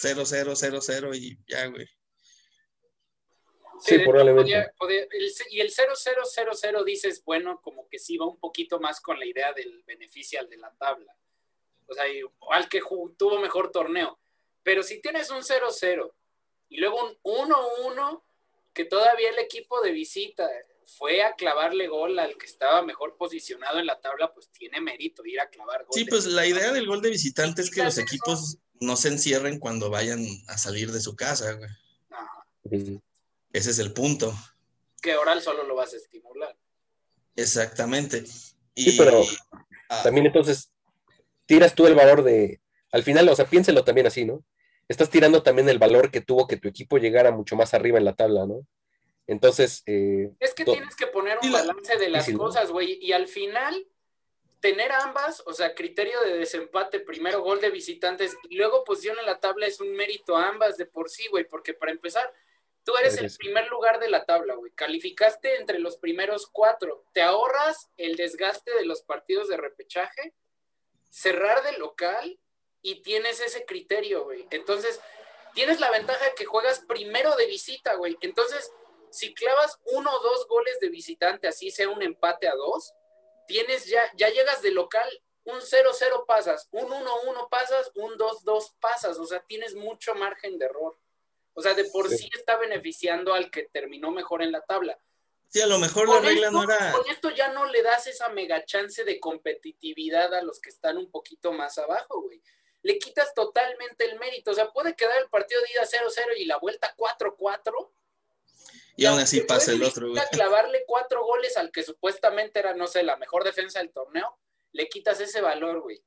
[0.00, 1.86] 0-0, 0-0 y ya, güey.
[3.84, 4.42] sí, probablemente.
[4.52, 9.00] podía- podía- el y el 0000 dices, bueno, como que sí va un poquito más
[9.00, 11.16] con la idea del beneficio al de la tabla.
[11.86, 12.04] O sea,
[12.52, 14.20] al que ju- tuvo mejor torneo.
[14.62, 16.12] Pero si tienes un 0-0
[16.68, 18.22] y luego un 1-1,
[18.72, 20.48] que todavía el equipo de visita
[20.86, 25.24] fue a clavarle gol al que estaba mejor posicionado en la tabla, pues tiene mérito
[25.24, 25.92] ir a clavar gol.
[25.94, 29.58] Sí, pues la idea del gol de visitante es que los equipos no se encierren
[29.58, 33.00] cuando vayan a salir de su casa, güey.
[33.52, 34.34] Ese es el punto.
[35.00, 36.56] Que oral solo lo vas a estimular.
[37.36, 38.24] Exactamente.
[38.76, 39.22] Sí, pero
[39.88, 40.70] ah, También entonces
[41.46, 42.61] tiras tú el valor de,
[42.92, 44.44] al final, o sea, piénselo también así, ¿no?
[44.88, 48.04] Estás tirando también el valor que tuvo que tu equipo llegara mucho más arriba en
[48.04, 48.66] la tabla, ¿no?
[49.26, 52.98] Entonces, eh, Es que tienes que poner un la- balance de las cosas, güey.
[53.00, 53.86] Y al final,
[54.60, 59.26] tener ambas, o sea, criterio de desempate, primero gol de visitantes y luego posición en
[59.26, 61.44] la tabla es un mérito a ambas de por sí, güey.
[61.44, 62.32] Porque para empezar,
[62.84, 64.72] tú eres el primer lugar de la tabla, güey.
[64.72, 67.04] Calificaste entre los primeros cuatro.
[67.12, 70.34] Te ahorras el desgaste de los partidos de repechaje,
[71.10, 72.38] cerrar de local
[72.82, 74.46] y tienes ese criterio, güey.
[74.50, 75.00] Entonces,
[75.54, 78.18] tienes la ventaja de que juegas primero de visita, güey.
[78.20, 78.70] Entonces,
[79.10, 82.92] si clavas uno o dos goles de visitante, así sea un empate a dos,
[83.46, 85.08] tienes ya, ya llegas de local,
[85.44, 90.66] un 0-0 pasas, un 1-1 pasas, un 2-2 pasas, o sea, tienes mucho margen de
[90.66, 90.98] error.
[91.54, 92.16] O sea, de por Sí.
[92.18, 94.98] sí está beneficiando al que terminó mejor en la tabla.
[95.48, 96.92] sí, a lo mejor la regla esto, no era.
[96.92, 100.96] con esto ya no le das esa mega chance de competitividad a los que están
[100.96, 102.42] un poquito más abajo, güey.
[102.82, 104.50] Le quitas totalmente el mérito.
[104.50, 107.90] O sea, puede quedar el partido de ida 0-0 y la vuelta 4-4.
[108.96, 110.22] Y aún así pasa el otro, güey.
[110.32, 114.38] clavarle cuatro goles al que supuestamente era, no sé, la mejor defensa del torneo,
[114.72, 116.02] le quitas ese valor, güey.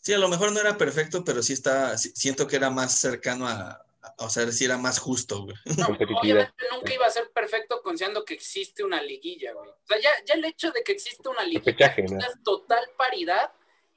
[0.00, 1.96] Sí, a lo mejor no era perfecto, pero sí está.
[1.98, 3.70] siento que era más cercano a.
[4.02, 5.56] a- o sea, sí era más justo, güey.
[5.78, 5.86] No,
[6.20, 9.68] obviamente nunca iba a ser perfecto considerando que existe una liguilla, güey.
[9.70, 12.18] O sea, ya, ya el hecho de que existe una liguilla, Repechaje, ¿no?
[12.18, 13.52] quitas total paridad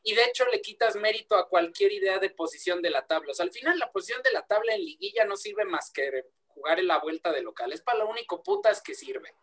[0.07, 3.31] y de hecho le quitas mérito a cualquier idea de posición de la tabla.
[3.31, 6.27] O sea, al final la posición de la tabla en liguilla no sirve más que
[6.49, 7.73] jugar en la vuelta de local.
[7.73, 9.33] Es para lo único putas que sirve.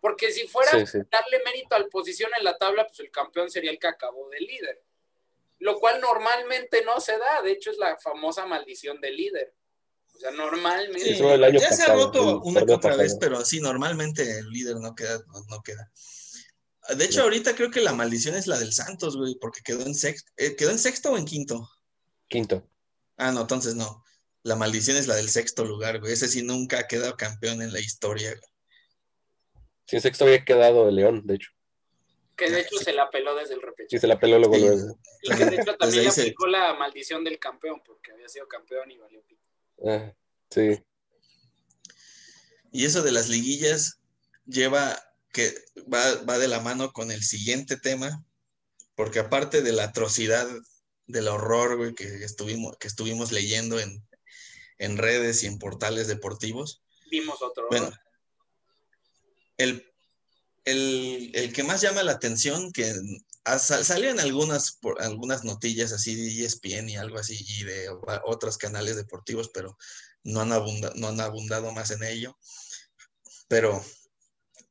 [0.00, 0.98] Porque si fuera Sí, sí.
[1.10, 4.40] darle mérito al posición en la tabla, pues el campeón sería el que acabó de
[4.40, 4.82] líder.
[5.58, 7.42] Lo cual normalmente no se da.
[7.42, 9.52] De hecho, es la famosa maldición del líder.
[10.14, 11.16] O sea, normalmente.
[11.16, 11.22] Sí,
[11.60, 15.18] ya se ha roto una que otra vez, pero sí, normalmente el líder no queda,
[15.26, 15.92] no, no queda.
[16.96, 19.94] De hecho, ahorita creo que la maldición es la del Santos, güey, porque quedó en
[19.94, 20.30] sexto.
[20.36, 21.68] eh, ¿Quedó en sexto o en quinto?
[22.28, 22.68] Quinto.
[23.16, 24.02] Ah, no, entonces no.
[24.42, 26.12] La maldición es la del sexto lugar, güey.
[26.12, 28.30] Ese sí nunca ha quedado campeón en la historia.
[28.30, 28.40] güey.
[29.86, 31.50] Sí, en sexto había quedado el León, de hecho.
[32.36, 34.00] Que de hecho se la peló desde el Sí, repechaje.
[34.00, 34.60] se la peló luego, Sí.
[34.60, 34.98] luego.
[35.22, 38.90] Y que de hecho también se- aplicó la maldición del campeón, porque había sido campeón
[38.90, 39.48] y valió pito.
[39.86, 40.12] Ah,
[40.50, 40.78] sí.
[42.70, 43.98] Y eso de las liguillas
[44.46, 45.02] lleva
[45.32, 45.54] que
[45.92, 48.24] va, va de la mano con el siguiente tema,
[48.94, 50.48] porque aparte de la atrocidad,
[51.06, 54.06] del horror, güey, que estuvimos, que estuvimos leyendo en,
[54.78, 57.66] en redes y en portales deportivos, Vimos otro.
[57.70, 57.90] bueno,
[59.56, 59.90] el,
[60.64, 62.92] el, el que más llama la atención, que
[63.44, 67.88] ah, sal- salieron algunas, por, algunas notillas así de ESPN y algo así, y de
[68.24, 69.76] otros canales deportivos, pero
[70.24, 72.36] no han, abunda- no han abundado más en ello.
[73.48, 73.82] Pero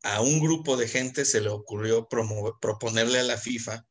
[0.07, 3.85] a un grupo de gente se le ocurrió promo- proponerle a la FIFA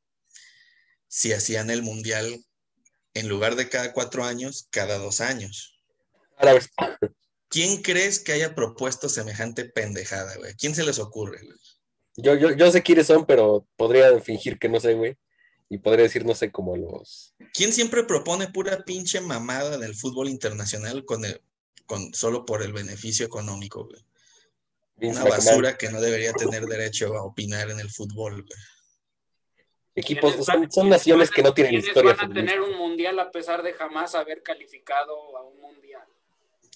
[1.08, 2.42] si hacían el mundial
[3.14, 5.78] en lugar de cada cuatro años, cada dos años.
[7.48, 10.54] ¿Quién crees que haya propuesto semejante pendejada, güey?
[10.54, 11.58] ¿Quién se les ocurre, güey?
[12.16, 15.16] Yo, yo, yo sé quiénes son, pero podría fingir que no sé, güey.
[15.68, 17.34] Y podría decir, no sé, como los.
[17.52, 21.42] ¿Quién siempre propone pura pinche mamada del fútbol internacional con el,
[21.86, 24.00] con, solo por el beneficio económico, güey?
[24.96, 25.46] Vince Una McMahon.
[25.46, 28.60] basura que no debería tener derecho a opinar en el fútbol, güey.
[29.94, 32.14] Equipos, ¿Quiénes son, van- son quiénes naciones que no tienen quiénes historia.
[32.14, 36.06] van a tener un mundial a pesar de jamás haber calificado a un mundial?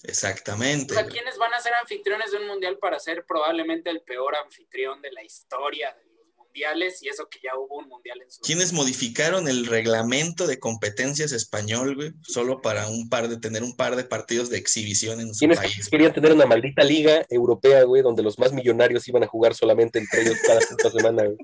[0.03, 0.91] Exactamente.
[0.91, 1.13] O sea, güey.
[1.13, 5.11] ¿quiénes van a ser anfitriones de un mundial para ser probablemente el peor anfitrión de
[5.11, 6.10] la historia los
[6.51, 7.01] mundiales?
[7.01, 11.31] Y eso que ya hubo un mundial en su ¿Quiénes modificaron el reglamento de competencias
[11.31, 12.11] español, güey?
[12.21, 15.57] Solo para un par de tener un par de partidos de exhibición en su ¿Quiénes
[15.59, 15.77] país.
[15.77, 15.89] güey?
[15.89, 19.99] querían tener una maldita liga europea, güey, donde los más millonarios iban a jugar solamente
[19.99, 21.37] entre ellos cada puta semana, güey?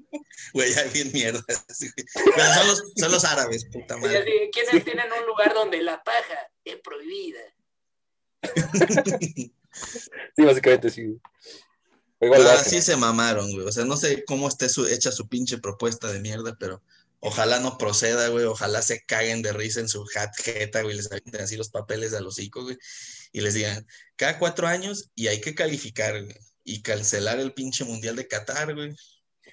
[0.53, 1.43] Güey, ya bien mierda.
[1.47, 4.49] Pero son los, son los árabes, puta madre.
[4.51, 7.39] ¿Quiénes tienen un lugar donde la paja es prohibida?
[10.36, 11.03] Sí, básicamente sí.
[11.05, 11.20] güey.
[12.20, 13.65] Igual Ah, sí se mamaron, güey.
[13.68, 16.82] O sea, no sé cómo esté su, hecha su pinche propuesta de mierda, pero
[17.20, 18.45] ojalá no proceda, güey.
[18.45, 20.95] Ojalá se caguen de risa en su hat jeta, güey.
[20.95, 22.78] Les avienten así los papeles de los hocico, güey.
[23.32, 26.36] Y les digan, cada cuatro años y hay que calificar, güey.
[26.63, 28.95] Y cancelar el pinche mundial de Qatar, güey.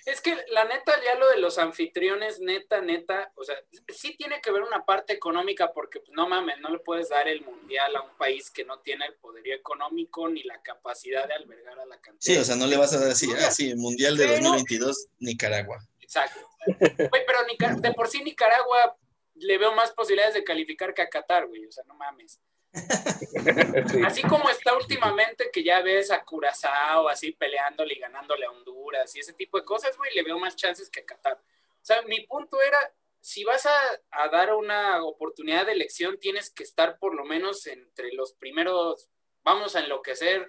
[0.05, 3.57] Es que la neta, ya lo de los anfitriones, neta, neta, o sea,
[3.89, 7.27] sí tiene que ver una parte económica porque pues, no mames, no le puedes dar
[7.27, 11.35] el mundial a un país que no tiene el poderío económico ni la capacidad de
[11.35, 12.35] albergar a la cantidad.
[12.35, 15.79] Sí, o sea, no le vas a decir, ah, sí, mundial de Pero- 2022, Nicaragua.
[16.01, 16.41] Exacto.
[16.67, 17.39] Güey, pero
[17.81, 18.97] de por sí Nicaragua
[19.37, 22.39] le veo más posibilidades de calificar que a Qatar, güey, o sea, no mames.
[23.91, 24.03] Sí.
[24.05, 29.15] Así como está últimamente que ya ves a Curazao así peleándole y ganándole a Honduras
[29.15, 31.35] y ese tipo de cosas, güey, le veo más chances que a Qatar.
[31.37, 32.79] O sea, mi punto era,
[33.21, 38.13] si vas a, dar una oportunidad de elección, tienes que estar por lo menos entre
[38.13, 39.11] los primeros,
[39.43, 40.49] vamos a enloquecer,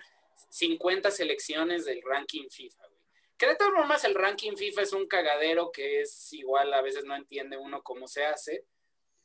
[0.49, 2.83] 50 selecciones del ranking FIFA.
[3.37, 7.03] Que de todas formas el ranking FIFA es un cagadero que es igual, a veces
[7.03, 8.65] no entiende uno cómo se hace,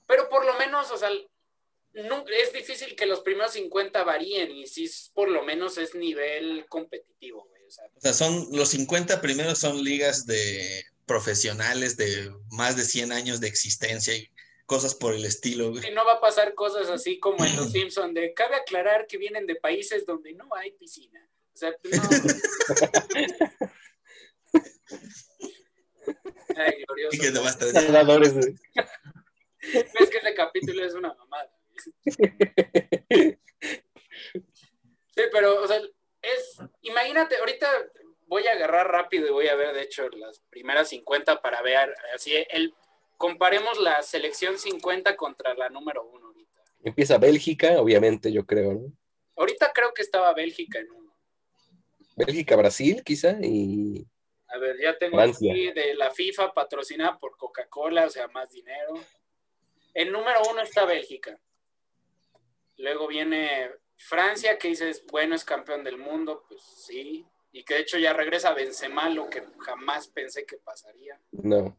[0.07, 1.11] pero por lo menos, o sea,
[1.95, 5.95] no- es difícil que los primeros 50 varíen y si es- por lo menos es
[5.95, 7.65] nivel competitivo, güey.
[7.65, 12.85] O sea, O sea, son los 50 primeros son ligas de profesionales de más de
[12.85, 14.29] 100 años de existencia y
[14.67, 15.89] cosas por el estilo, güey.
[15.89, 19.19] y no va a pasar cosas así como en Los Simpson de cabe aclarar que
[19.19, 21.27] vienen de países donde no hay piscina.
[21.53, 22.01] O sea, no.
[26.57, 27.17] Ay, glorioso.
[27.17, 28.55] Y que te va a estar- Nadadores, güey.
[29.63, 31.50] Es que ese capítulo es una mamada.
[35.13, 35.81] Sí, pero, o sea,
[36.23, 37.67] es, imagínate, ahorita
[38.27, 41.95] voy a agarrar rápido y voy a ver, de hecho, las primeras 50 para ver,
[42.15, 42.73] así, el,
[43.17, 46.63] comparemos la selección 50 contra la número 1 ahorita.
[46.85, 48.93] Empieza Bélgica, obviamente, yo creo, ¿no?
[49.37, 51.15] Ahorita creo que estaba Bélgica en uno.
[52.17, 54.07] Bélgica, Brasil, quizá, y
[54.49, 55.53] A ver, ya tengo Francia.
[55.53, 58.95] aquí de la FIFA patrocinada por Coca-Cola, o sea, más dinero.
[59.93, 61.41] El número uno está Bélgica.
[62.81, 67.27] Luego viene Francia, que dices, bueno, es campeón del mundo, pues sí.
[67.53, 71.21] Y que de hecho ya regresa Benzema, lo que jamás pensé que pasaría.
[71.33, 71.77] no.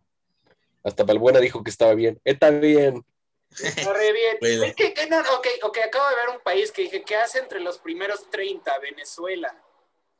[0.84, 2.20] Hasta Balbuena dijo que estaba bien.
[2.26, 3.06] Está bien.
[3.52, 4.38] Está re bien.
[4.41, 4.64] Bueno.
[4.64, 7.38] Es que- que no, ok, ok, acabo de ver un país que dije, ¿qué hace
[7.38, 8.80] entre los primeros 30?
[8.80, 9.64] Venezuela.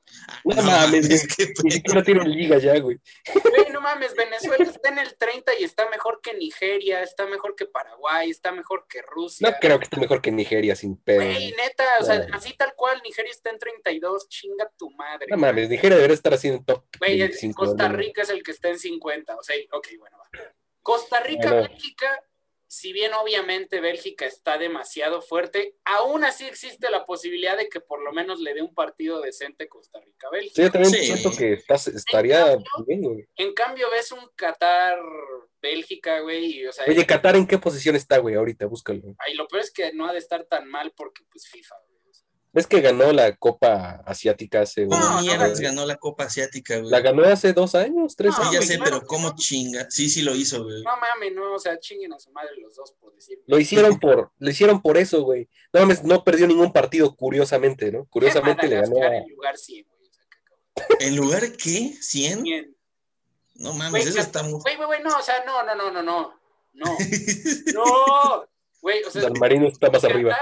[0.46, 1.20] No, No mames, güey.
[1.64, 3.00] Ni siquiera tienen liga ya, güey.
[3.34, 7.56] Güey, no mames, Venezuela está en el 30 y está mejor que Nigeria, está mejor
[7.56, 9.50] que Paraguay, está mejor que Rusia.
[9.50, 11.18] No creo que esté mejor que Nigeria sin pedo.
[11.22, 12.36] Güey, neta, o sea, No.
[12.36, 15.28] así tal cual, Nigeria está en 32, chinga tu madre.
[15.30, 17.66] No mames, Nigeria debería estar así en top Güey, el- 25.
[17.66, 17.88] Costa.
[17.90, 20.30] Rica es el que está en 50, o sea, ok, bueno, va.
[20.82, 21.68] Costa Rica, Bueno.
[21.70, 22.24] Bélgica,
[22.74, 28.02] si bien obviamente Bélgica está demasiado fuerte, aún así existe la posibilidad de que por
[28.02, 30.62] lo menos le dé un partido decente Costa Sí, Rica-Bélgica.
[30.64, 31.04] yo también Sí.
[31.06, 32.56] siento que estás- estaría
[32.88, 33.28] bien, güey.
[33.36, 38.20] En cambio, ves un Qatar-Bélgica, güey, y, o sea, Oye, Qatar, ¿en qué posición está,
[38.20, 38.36] güey?
[38.36, 39.02] Ahorita, búscalo.
[39.20, 41.91] ay, lo peor es que no ha de estar tan mal porque, pues, FIFA, güey.
[42.54, 46.92] ¿Ves que ganó la Copa Asiática hace ¿Cómo unos- mierdas ganó la Copa Asiática, güey?
[46.92, 48.54] La ganó hace dos años, tres No, años.
[48.54, 49.36] ya sé, claro pero ¿cómo no.
[49.38, 49.88] chinga?
[49.90, 50.84] Sí, sí lo hizo, güey.
[50.84, 53.40] No mames, no, o sea, chinguen a su madre los dos por decir.
[53.48, 55.48] Lo hicieron por, lo hicieron por eso, güey.
[55.72, 58.06] No mames, no perdió ningún partido, curiosamente, ¿no?
[58.08, 59.16] Curiosamente le ganó a...
[59.16, 60.10] en lugar 100, güey.
[60.10, 60.96] O sea, que acabó.
[61.00, 61.94] ¿En lugar qué?
[62.02, 62.02] ¿100?
[62.44, 62.76] 100.
[63.56, 64.60] No mames, Güey, eso está muy.
[64.60, 66.34] Güey, güey, güey, no, o sea, no, no, no, no, no.
[66.74, 66.98] No.
[67.74, 68.46] No.
[68.82, 70.36] Güey, o sea, San Marino está más arriba.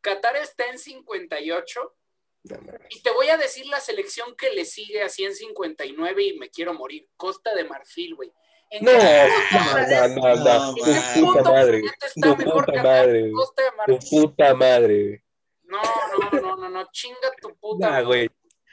[0.00, 1.94] Qatar, está en 58
[2.44, 2.80] No mames.
[2.90, 6.50] y te voy a decir la selección que le sigue así en 59 y me
[6.50, 7.08] quiero morir.
[7.16, 8.32] Costa de Marfil, güey.
[8.70, 10.72] ¿En No, no, no, no, no.
[10.72, 10.80] No, Tu
[11.26, 11.82] puta puto madre.
[12.14, 13.12] Tu mejor puta madre.
[13.12, 13.32] que güey.
[13.32, 14.20] Costa de Tu Marfil?
[14.22, 15.04] puta madre.
[15.06, 15.22] güey.
[15.64, 15.82] No,
[16.32, 18.28] no, no, no, no, chinga tu puta güey.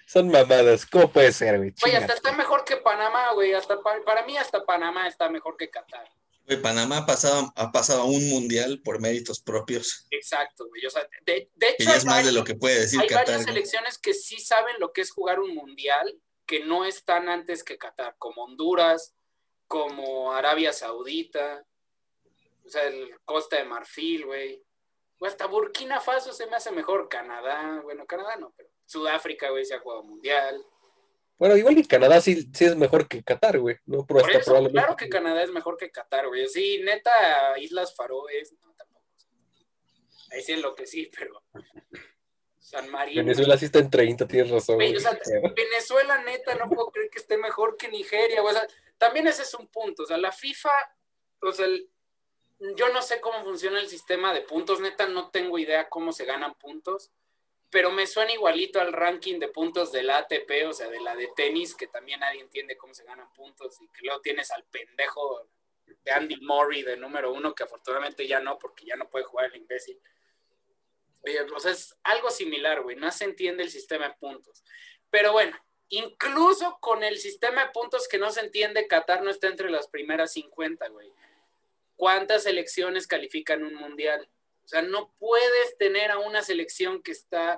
[0.08, 0.86] Son mamadas.
[0.86, 1.74] ¿Cómo puede ser, güey?
[1.82, 3.54] Güey, hasta está mejor que Panamá, güey.
[3.54, 6.08] Hasta pa- para mí hasta Panamá está mejor que Qatar.
[6.48, 10.08] Güey, Panamá ha pasado, ha pasado a un mundial por méritos propios.
[10.12, 10.86] Exacto, güey.
[10.86, 13.26] O sea, de, de hecho, es más de lo que puede decir hay Qatar.
[13.26, 17.66] varias selecciones que sí saben lo que es jugar un mundial, que no están antes
[17.66, 19.14] que Qatar, como Honduras,
[19.68, 21.66] como Arabia Saudita,
[22.66, 24.64] o sea, el Costa de Marfil, güey.
[25.20, 27.10] O hasta Burkina Faso se me hace mejor.
[27.10, 30.64] Canadá, bueno, Canadá no, pero Sudáfrica, güey, se ha jugado mundial.
[31.38, 33.78] Bueno, igual que Canadá sí, sí es mejor que Qatar, güey.
[33.86, 34.80] No, pero Por hasta eso, probablemente.
[34.82, 36.48] claro que Canadá es mejor que Qatar, güey.
[36.50, 39.04] Sí, neta, Islas Faroes, no, tampoco.
[40.32, 41.44] Ahí sí es lo que sí, pero.
[42.60, 43.22] San Marino.
[43.24, 44.76] Venezuela sí está en 30, tienes razón.
[44.76, 44.98] Güey, güey.
[44.98, 45.18] o sea,
[45.56, 48.42] Venezuela, neta, no puedo creer que esté mejor que Nigeria.
[48.42, 48.54] güey.
[48.56, 48.68] O sea,
[48.98, 50.04] también ese es un punto.
[50.04, 50.72] O sea, la FIFA,
[51.44, 51.90] o sea, el-
[52.76, 54.82] yo no sé cómo funciona el sistema de puntos.
[54.82, 57.12] Neta, no tengo idea cómo se ganan puntos.
[57.70, 61.30] Pero me suena igualito al ranking de puntos del ATP, o sea, de la de
[61.36, 63.82] tenis, que también nadie entiende cómo se ganan puntos.
[63.82, 65.50] Y que luego tienes al pendejo
[65.86, 69.48] de Andy Murray de número uno, que afortunadamente ya no, porque ya no puede jugar
[69.48, 70.00] el imbécil.
[71.24, 72.96] Oye, o sea, es algo similar, güey.
[72.96, 74.64] No se entiende el sistema de puntos.
[75.10, 75.58] Pero bueno,
[75.90, 79.88] incluso con el sistema de puntos que no se entiende, Qatar no está entre las
[79.88, 81.12] primeras 50, güey.
[81.96, 84.30] ¿Cuántas selecciones califican un mundial?
[84.68, 87.58] O sea, no puedes tener a una selección que está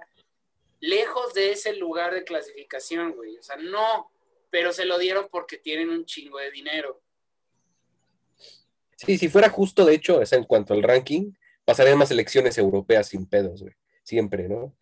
[0.79, 3.35] lejos de ese lugar de clasificación, güey.
[3.35, 4.11] O sea, no.
[4.51, 7.01] Pero se lo dieron porque tienen un chingo de dinero.
[8.95, 11.31] Sí, si fuera justo, de hecho, o sea, en cuanto al ranking,
[11.65, 13.73] pasarían más elecciones europeas sin pedos, güey.
[14.03, 14.75] Siempre, ¿no?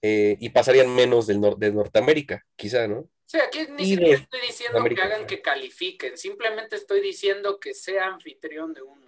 [0.00, 3.00] Eh, y pasarían menos del nor- de Norteamérica, quizá, ¿no?
[3.00, 5.02] O sea, aquí ni siquiera estoy diciendo América.
[5.02, 6.16] que hagan que califiquen.
[6.16, 9.07] Simplemente estoy diciendo que sea anfitrión de un.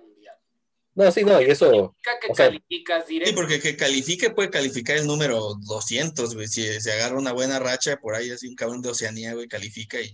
[0.95, 3.30] No, sí, no, y eso, Significa que o sea, calificas directo.
[3.30, 6.49] Sí, porque que califique puede calificar el número 200, güey.
[6.49, 10.01] Si se agarra una buena racha por ahí, así un cabrón de Oceanía, güey, califica
[10.01, 10.12] y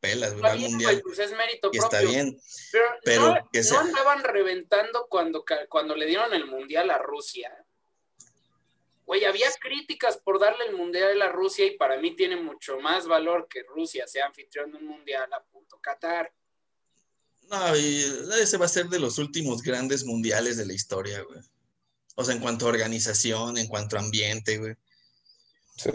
[0.00, 1.02] pelas, güey, al mundial.
[1.04, 1.98] pues es mérito Y propio.
[1.98, 2.38] está bien.
[2.72, 7.64] Pero, pero no, que no andaban reventando cuando, cuando le dieron el mundial a Rusia.
[9.06, 13.06] Güey, había críticas por darle el mundial a Rusia y para mí tiene mucho más
[13.06, 16.32] valor que Rusia sea anfitrión de un mundial a punto Qatar.
[17.50, 18.04] No, y
[18.40, 21.40] ese va a ser de los últimos grandes mundiales de la historia, güey.
[22.16, 24.74] O sea, en cuanto a organización, en cuanto a ambiente, güey.
[25.76, 25.90] sí.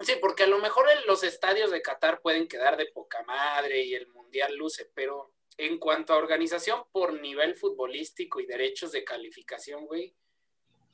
[0.00, 3.82] Sí, porque a lo mejor en los estadios de Qatar pueden quedar de poca madre
[3.82, 9.02] y el mundial luce, pero en cuanto a organización por nivel futbolístico y derechos de
[9.02, 10.14] calificación, güey.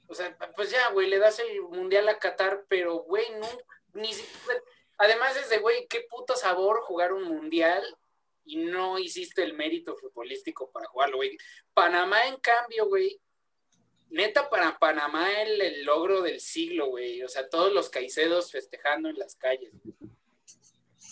[0.07, 3.49] O sea, pues ya, güey, le das el mundial a Qatar, pero, güey, no,
[3.93, 4.63] ni siquiera.
[4.97, 7.85] Además es de, güey, qué puto sabor jugar un mundial
[8.45, 11.37] y no hiciste el mérito futbolístico para jugarlo, güey.
[11.73, 13.21] Panamá, en cambio, güey,
[14.11, 17.23] neta para Panamá el, el logro del siglo, güey.
[17.23, 19.73] O sea, todos los caicedos festejando en las calles.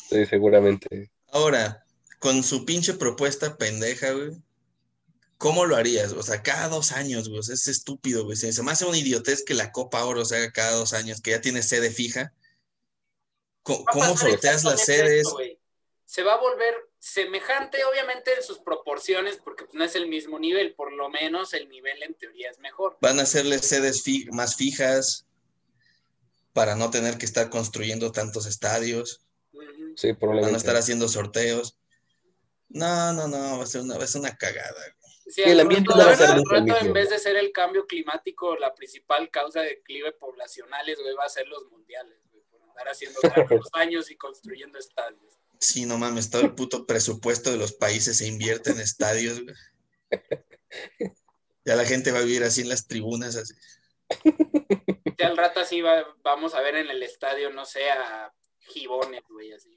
[0.08, 1.10] Sí, seguramente.
[1.28, 1.84] Ahora,
[2.18, 4.30] con su pinche propuesta pendeja, güey.
[5.38, 6.12] ¿Cómo lo harías?
[6.12, 7.40] O sea, cada dos años, güey.
[7.40, 8.36] o sea, es estúpido, güey.
[8.36, 11.32] Se me hace una idiotez que la Copa Oro se haga cada dos años, que
[11.32, 12.32] ya tiene sede fija.
[13.64, 15.26] ¿Cómo pasar sorteas las sedes?
[15.26, 15.36] esto.
[16.04, 20.38] Se va a volver semejante, obviamente, en sus proporciones, porque pues, no es el mismo
[20.38, 20.72] nivel.
[20.76, 22.96] Por lo menos el nivel en teoría es mejor.
[23.00, 25.26] Van a hacerle sedes fi- más fijas
[26.52, 29.26] para no tener que estar construyendo tantos estadios.
[29.52, 29.94] Ujú.
[29.96, 30.58] Sí, Van a probablemente.
[30.58, 31.76] estar haciendo sorteos.
[32.68, 34.70] No, no, no, va a ser una, va a ser una cagada.
[34.72, 35.12] güey.
[35.34, 36.76] Sí, Y el ambiente rato- no va a ser rato, mismo.
[36.78, 41.24] en vez de ser el cambio climático, la principal causa de declive poblacionales, güey, va
[41.24, 43.18] a ser los mundiales, güey, por andar haciendo
[43.66, 45.40] tantos años y construyendo estadios.
[45.62, 49.40] Sí, no mames, todo el puto presupuesto de los países se invierte en estadios.
[49.40, 49.54] güey.
[51.64, 53.54] Ya la gente va a vivir así en las tribunas, así.
[55.18, 59.22] Ya al rato así va- vamos a ver en el estadio, no sé, a gibones,
[59.30, 59.70] güey, así.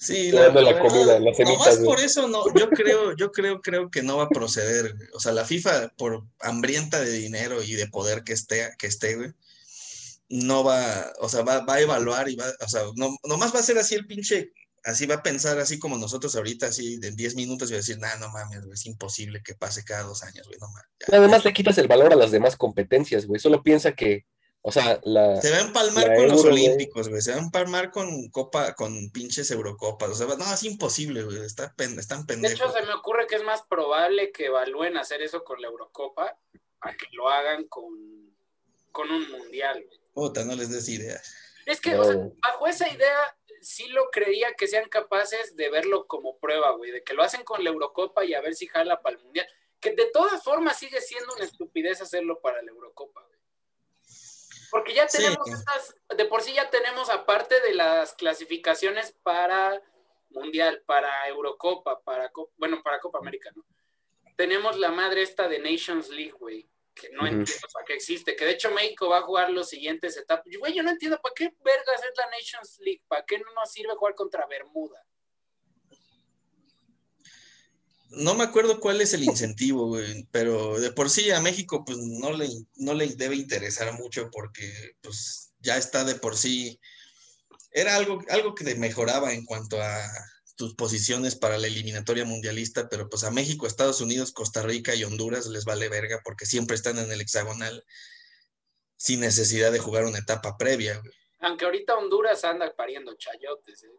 [0.00, 1.86] Sí, Llevando la verdad, comida, las semitas, nomás güey.
[1.86, 4.94] por eso no, yo creo, yo creo, creo que no va a proceder.
[4.96, 5.08] güey.
[5.14, 9.14] O sea, la FIFA, por hambrienta de dinero y de poder que esté, que esté,
[9.16, 9.32] güey,
[10.28, 13.60] no va, o sea, va, va a evaluar y va, o sea, no, nomás va
[13.60, 14.52] a ser así el pinche,
[14.84, 17.80] así va a pensar así como nosotros ahorita, así de 10 minutos y va a
[17.80, 20.88] decir, nah, no mames, güey, es imposible que pase cada dos años, güey, no mames.
[21.08, 21.16] ya".
[21.18, 23.40] Además le quitas el valor a las demás competencias, güey.
[23.40, 24.26] Solo piensa que
[24.60, 25.40] O sea, la.
[25.40, 26.50] Se va a empalmar con los Euro.
[26.52, 27.22] Olímpicos, güey.
[27.22, 30.10] Se va a empalmar con Copa, con pinches Eurocopas.
[30.10, 31.38] O sea, no, es imposible, güey.
[31.46, 32.60] Está pen- están De pendejos.
[32.60, 36.36] hecho, se me ocurre que es más probable que evalúen hacer eso con la Eurocopa
[36.80, 38.34] a que lo hagan con,
[38.90, 39.82] con un mundial.
[39.86, 39.97] güey.
[40.18, 41.34] Puta, no les des ideas.
[41.64, 42.00] Es que, No.
[42.00, 46.70] o sea, bajo esa idea, sí lo creía que sean capaces de verlo como prueba,
[46.72, 49.22] güey, de que lo hacen con la Eurocopa y a ver si jala para el
[49.22, 49.46] mundial.
[49.80, 53.38] Que de todas formas sigue siendo una estupidez hacerlo para la Eurocopa, güey.
[54.70, 55.18] Porque ya Sí.
[55.18, 59.80] tenemos estas, de por sí ya tenemos, aparte de las clasificaciones para
[60.30, 63.64] Mundial, para Eurocopa, para, bueno, para Copa América, ¿no?
[64.36, 66.68] Tenemos la madre esta de Nations League, güey,
[67.00, 70.16] que no entiendo para qué existe, que de hecho México va a jugar los siguientes
[70.16, 70.46] etapas.
[70.58, 73.70] Güey, yo no entiendo para qué vergas es la Nations League, para qué no nos
[73.70, 75.04] sirve jugar contra Bermuda.
[78.10, 81.98] No me acuerdo cuál es el incentivo, güey, pero de por sí a México pues
[81.98, 86.80] no le, no le debe interesar mucho porque pues ya está de por sí.
[87.70, 90.02] Era algo, algo que mejoraba en cuanto a
[90.58, 95.04] tus posiciones para la eliminatoria mundialista, pero pues a México, Estados Unidos, Costa Rica y
[95.04, 97.84] Honduras les vale verga porque siempre están en el hexagonal
[98.96, 101.12] sin necesidad de jugar una etapa previa, güey.
[101.38, 103.90] Aunque ahorita Honduras anda pariendo chayotes, ¿eh?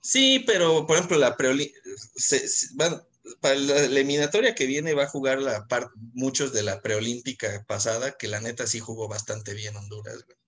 [0.00, 1.72] Sí, pero por ejemplo, la preoli-
[2.14, 3.04] se- se- bueno,
[3.40, 7.64] para la, la eliminatoria que viene va a jugar la par- muchos de la preolímpica
[7.66, 10.38] pasada, que la neta sí jugó bastante bien Honduras, güey.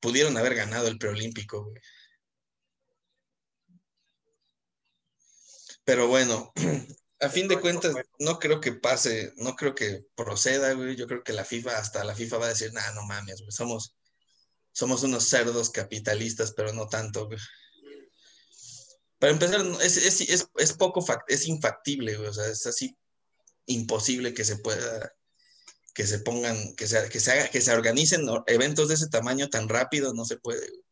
[0.00, 1.76] Pudieron haber ganado el preolímpico, güey.
[5.84, 6.52] Pero bueno,
[7.20, 10.96] a fin de cuentas, no creo que pase, no creo que proceda, güey.
[10.96, 13.52] Yo creo que la FIFA, hasta la FIFA va a decir, nah, no mames, güey,
[13.52, 13.96] somos,
[14.72, 17.38] somos unos cerdos capitalistas, pero no tanto, güey.
[19.18, 22.96] Para empezar, es, es, es, es poco, es infactible, güey, o sea, es así
[23.66, 25.14] imposible que se pueda,
[25.94, 29.48] que se pongan, que se, que se haga, que se organicen eventos de ese tamaño
[29.48, 30.68] tan rápido, no se puede.
[30.68, 30.82] güey.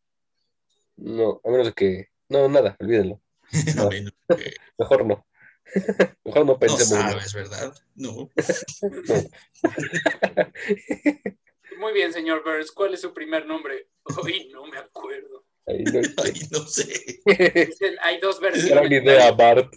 [0.97, 2.09] No, a menos que.
[2.29, 3.22] No, nada, olvídenlo.
[4.79, 5.27] Mejor no.
[6.25, 6.89] Mejor no no pensemos.
[6.89, 7.75] sabes, ¿verdad?
[7.95, 8.31] No.
[11.79, 13.89] Muy bien, señor Burns, ¿cuál es su primer nombre?
[14.23, 15.45] Hoy no me acuerdo.
[15.67, 17.21] No- Ay, no sé.
[17.25, 18.71] Dicen, hay dos versiones.
[18.71, 19.73] Gran idea, Bart.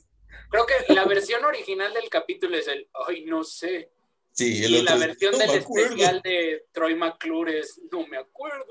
[0.49, 3.89] Creo que la versión original del capítulo es el Ay, no sé.
[4.31, 5.85] Sí, el Y otro la es, versión "No del me acuerdo".
[5.87, 8.65] especial de Troy McClure es No me acuerdo.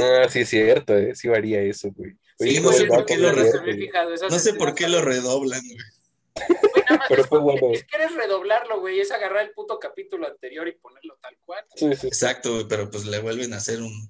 [0.00, 1.14] Ah, sí, es cierto, eh.
[1.14, 2.16] Sí varía eso, güey.
[2.42, 5.78] Sí, no sé por qué lo esas No sé por qué lo redoblan, güey.
[7.08, 7.60] Pero es, fue bueno.
[7.72, 11.64] es que eres redoblarlo, güey, es agarrar el puto capítulo anterior y ponerlo tal cual.
[11.74, 12.06] Sí, sí.
[12.06, 14.08] Exacto, güey, pero pues le vuelven a hacer un.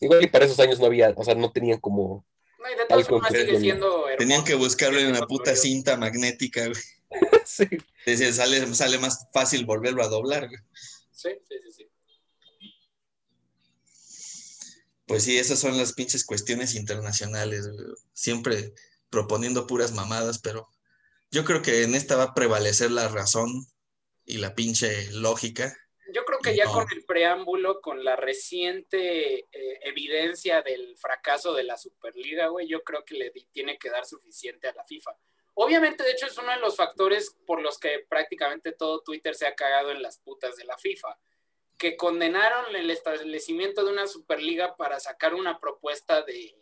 [0.00, 2.24] Igual y para esos años no había, o sea, no tenían como.
[2.58, 4.18] No, y de todas formas sigue siendo hermoso.
[4.18, 6.82] Tenían que buscarlo en una puta cinta magnética, güey.
[7.44, 7.66] sí.
[8.06, 10.60] Decía, sale, sale más fácil volverlo a doblar, güey.
[11.12, 11.88] Sí, sí, sí, sí.
[15.06, 17.68] Pues sí, esas son las pinches cuestiones internacionales.
[18.12, 18.72] Siempre
[19.10, 20.68] proponiendo puras mamadas, pero
[21.30, 23.66] yo creo que en esta va a prevalecer la razón
[24.24, 25.76] y la pinche lógica.
[26.12, 26.72] Yo creo que ya No.
[26.72, 32.82] con el preámbulo, con la reciente eh, evidencia del fracaso de la Superliga, güey, yo
[32.82, 35.16] creo que le tiene que dar suficiente a la FIFA.
[35.54, 39.46] Obviamente, de hecho, es uno de los factores por los que prácticamente todo Twitter se
[39.46, 41.16] ha cagado en las putas de la FIFA,
[41.84, 46.56] que condenaron el establecimiento de una Superliga para sacar una propuesta de,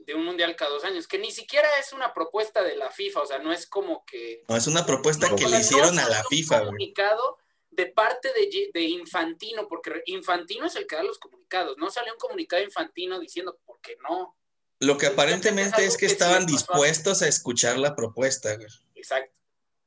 [0.00, 3.22] de un mundial cada dos años, que ni siquiera es una propuesta de la FIFA,
[3.22, 6.02] o sea, no es como que No, es una propuesta no, que le hicieron no
[6.02, 6.66] a la un FIFA, güey.
[6.66, 7.38] comunicado
[7.70, 8.28] de parte
[8.74, 11.78] de, Infantino, porque Infantino es el que da los comunicados.
[11.78, 14.36] No salió un comunicado Infantino diciendo por qué no.
[14.78, 18.68] Lo que aparentemente es que estaban dispuestos a escuchar la propuesta, güey.
[18.94, 19.40] Exacto.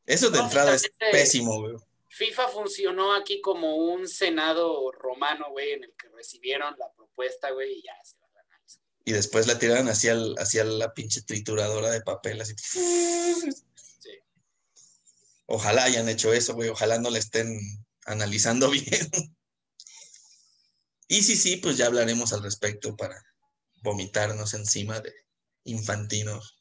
[0.08, 1.76] Eso de No, entrada es pésimo, güey.
[2.18, 7.80] FIFA funcionó aquí como un senado romano, güey, en el que recibieron la propuesta, güey,
[7.80, 8.62] y ya se va a ganar.
[9.06, 12.56] Y después la tiraron hacia, el- hacia la pinche trituradora de papel, así.
[12.58, 14.12] Sí.
[15.46, 16.70] Ojalá hayan hecho eso, güey.
[16.70, 17.60] Ojalá no le estén
[18.06, 19.10] analizando bien.
[21.08, 23.22] Y sí, sí, pues ya hablaremos al respecto para
[23.82, 25.14] vomitarnos encima de
[25.64, 26.57] infantinos.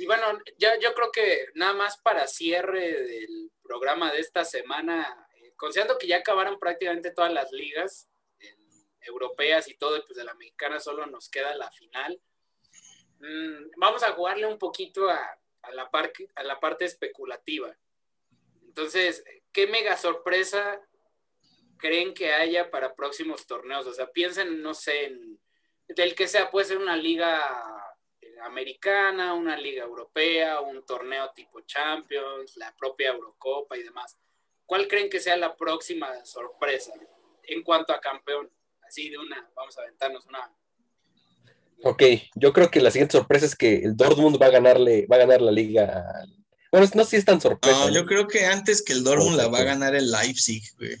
[0.00, 0.24] Y bueno,
[0.56, 5.98] ya yo creo que nada más para cierre del programa de esta semana, eh, considerando
[5.98, 8.56] que ya acabaron prácticamente todas las ligas eh,
[9.02, 12.18] europeas y todo, pues de la mexicana solo nos queda la final.
[13.18, 17.76] Mm, vamos a jugarle un poquito a, a la par- a la parte especulativa.
[18.62, 19.22] Entonces,
[19.52, 20.80] ¿qué mega sorpresa
[21.76, 23.86] creen que haya para próximos torneos?
[23.86, 25.38] O sea, piensen, no sé, en,
[25.88, 27.79] del que sea, puede ser una liga
[28.44, 34.16] americana, una liga europea, un torneo tipo Champions, la propia Eurocopa y demás.
[34.70, 36.92] ¿cuál creen que sea la próxima sorpresa
[37.42, 38.48] en cuanto a campeón?
[38.86, 40.48] Así de una, vamos a aventarnos una.
[41.82, 42.02] Ok,
[42.36, 45.20] yo creo que la siguiente sorpresa es que el Dortmund va a ganarle, va a
[45.20, 46.04] ganar la liga.
[46.70, 47.86] Bueno, no sé si es tan sorpresa.
[47.86, 50.96] No, yo creo que antes que el Dortmund la va a ganar el Leipzig, güey.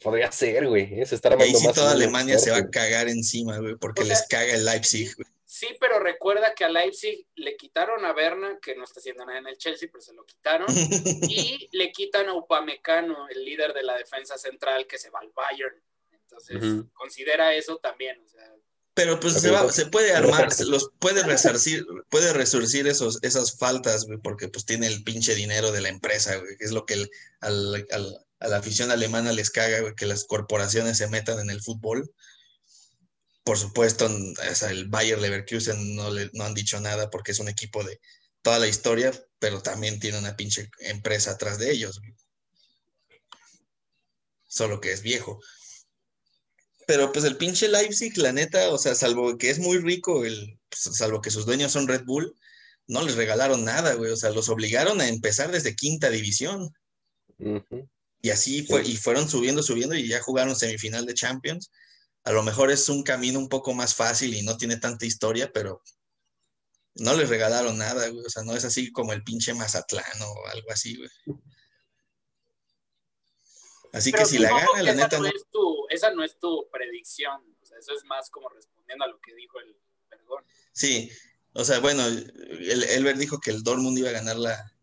[0.00, 1.04] Podría ser, güey.
[1.06, 4.02] Se está Y ahí sí más toda Alemania se va a cagar encima, güey, porque
[4.02, 5.28] O sea- les caga el Leipzig, güey.
[5.56, 9.38] Sí, pero recuerda que a Leipzig le quitaron a Berna, que no está haciendo nada
[9.38, 10.66] en el Chelsea, pero se lo quitaron.
[11.30, 15.30] y le quitan a Upamecano, el líder de la defensa central, que se va al
[15.32, 15.80] Bayern.
[16.10, 18.20] Entonces, considera eso también.
[18.24, 18.52] O sea,
[18.94, 24.06] Pero pues se, va, se puede armar, los puede resarcir, puede resurcir esos, esas faltas,
[24.06, 26.94] güey, porque pues tiene el pinche dinero de la empresa, güey, que es lo que
[26.94, 31.38] el- al- al- a la afición alemana les caga, güey, que las corporaciones se metan
[31.38, 32.10] en el fútbol.
[33.44, 37.38] Por supuesto, o sea, el Bayer Leverkusen no, le, no han dicho nada porque es
[37.38, 38.00] un equipo de
[38.42, 42.00] toda la historia, pero también tiene una pinche empresa atrás de ellos.
[44.46, 45.40] Solo que es viejo.
[46.86, 50.58] Pero pues el pinche Leipzig, la neta, o sea, salvo que es muy rico, el,
[50.68, 52.34] pues, salvo que sus dueños son Red Bull,
[52.86, 54.10] no les regalaron nada, güey.
[54.10, 56.72] O sea, los obligaron a empezar desde quinta división.
[58.20, 61.70] Y así fue, y fueron subiendo, subiendo, y ya jugaron semifinal de Champions.
[62.24, 65.52] A lo mejor es un camino un poco más fácil y no tiene tanta historia,
[65.52, 65.82] pero
[66.96, 68.24] no les regalaron nada, güey.
[68.24, 71.10] O sea, no es así como el pinche Mazatlán o algo así, güey.
[73.92, 75.28] Así que si la gana, la neta no no.
[75.28, 77.40] es tu, esa no es tu predicción.
[77.62, 79.76] O sea, eso es más como respondiendo a lo que dijo el
[80.10, 80.44] Vergón.
[80.72, 81.10] Sí,
[81.52, 84.73] o sea, bueno, el, Elber dijo que el Dortmund iba a ganar la,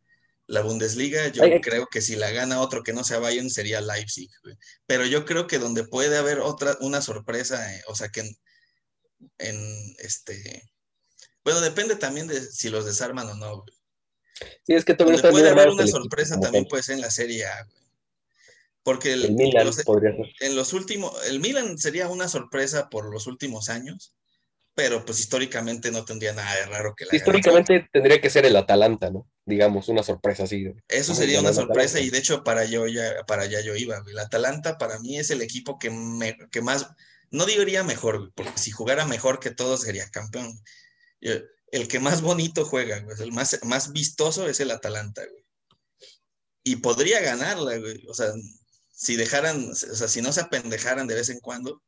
[0.52, 1.30] la Bundesliga.
[1.30, 4.30] Yo creo que si la gana otro que no sea Bayern sería Leipzig.
[4.44, 4.56] güey.
[4.86, 8.36] Pero yo creo que donde puede haber otra, una sorpresa, eh, o sea, que en,
[9.40, 10.70] en, este.
[11.44, 13.62] Bueno, depende también de si los desarman o no.
[13.62, 13.74] güey.
[14.66, 17.12] Sí, es que Donde está puede haber una equipo sorpresa también puede ser en la
[17.12, 17.64] Serie A.
[17.64, 17.78] güey.
[18.84, 20.26] Porque el- El Milan los- podría ser.
[20.40, 24.16] en los últimos, el Milan sería una sorpresa por los últimos años,
[24.82, 27.18] pero pues históricamente no tendría nada de raro que la gane.
[27.18, 29.30] Históricamente tendría que ser el Atalanta, ¿no?
[29.46, 30.74] Digamos, una sorpresa así.
[30.88, 34.04] Eso sería una sorpresa y de hecho para yo ya para allá yo iba.
[34.08, 36.88] El Atalanta para mí es el equipo que, me- que más,
[37.30, 40.60] no diría mejor, porque si jugara mejor que todos sería campeón.
[41.20, 45.46] El que más bonito juega, el más, más vistoso es el Atalanta, güey.
[46.64, 48.04] Y podría ganarla, güey.
[48.08, 48.32] O sea,
[48.92, 51.84] si dejaran, o sea, si no se apendejaran de vez en cuando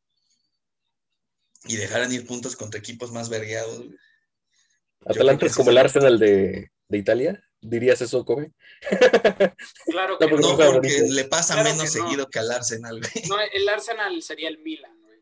[1.66, 3.86] y dejaran ir puntos contra equipos más vergueados.
[5.06, 7.44] Atalanta es como el el- Arsenal de, de Italia.
[7.62, 8.52] ¿Dirías eso, Kobe?
[9.86, 10.50] Claro No, que porque no.
[10.50, 12.06] No, juega porque le pasa Claro menos que no.
[12.06, 13.26] seguido que al Arsenal, güey.
[13.30, 15.20] No, el Arsenal sería el Milan, güey.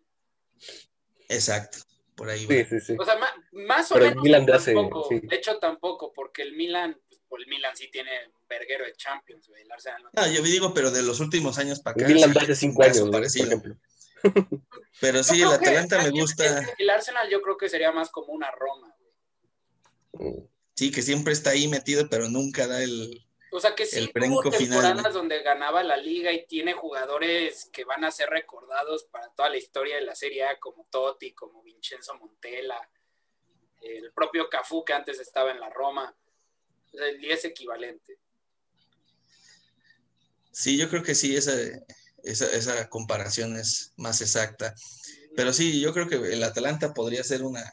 [1.30, 1.78] Exacto,
[2.16, 2.54] por ahí va.
[2.56, 2.96] Sí, sí, sí.
[3.00, 5.08] O sea, ma- más, o Pero el menos Milan de hace- tampoco.
[5.10, 5.20] sí.
[5.22, 8.10] De hecho, tampoco, porque el Milan, pues, el Milan sí tiene
[8.50, 9.62] verguero de Champions, güey.
[9.62, 10.10] El Arsenal no.
[10.14, 12.14] No, yo digo, pero de los últimos años para El acá.
[12.14, 13.12] Milan sí, de hace cinco un años, ¿no?
[13.12, 13.76] por ejemplo.
[15.02, 16.64] Pero sí, el que- Atalanta me gusta.
[16.78, 18.96] El Arsenal yo creo que sería más como una Roma,
[20.14, 20.48] güey.
[20.76, 23.28] Sí, que siempre está ahí metido, pero nunca da el.
[23.54, 27.84] O sea que sí El final, temporadas donde ganaba la liga y tiene jugadores que
[27.84, 31.62] van a ser recordados para toda la historia de la Serie A, como Totti, como
[31.62, 32.90] Vincenzo Montella,
[33.82, 36.16] el propio Cafú que antes estaba en la Roma.
[37.20, 38.20] Y es equivalente.
[40.52, 41.54] Sí, yo creo que sí, esa,
[42.24, 44.74] esa, esa comparación es más exacta.
[45.36, 47.72] Pero sí, yo creo que el Atalanta podría ser una.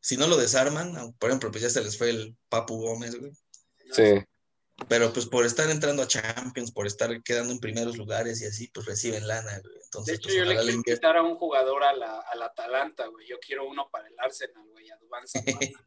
[0.00, 3.32] Si no lo desarman, por ejemplo, pues ya se les fue el Papu Gómez, güey.
[3.92, 4.24] Sí.
[4.88, 8.68] Pero pues por estar entrando a Champions, por estar quedando en primeros lugares y así,
[8.68, 9.74] pues reciben lana, güey.
[9.74, 13.06] De Entonces, hecho, pues, yo le quiero invitar a un jugador a la, al Atalanta,
[13.06, 13.26] güey.
[13.26, 15.84] Yo quiero uno para el Arsenal, güey, a Dubán Zapata.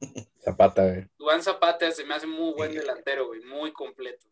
[0.44, 1.06] Zapata, güey.
[1.18, 4.26] Dubán Zapata se me hace muy buen delantero, güey, muy completo.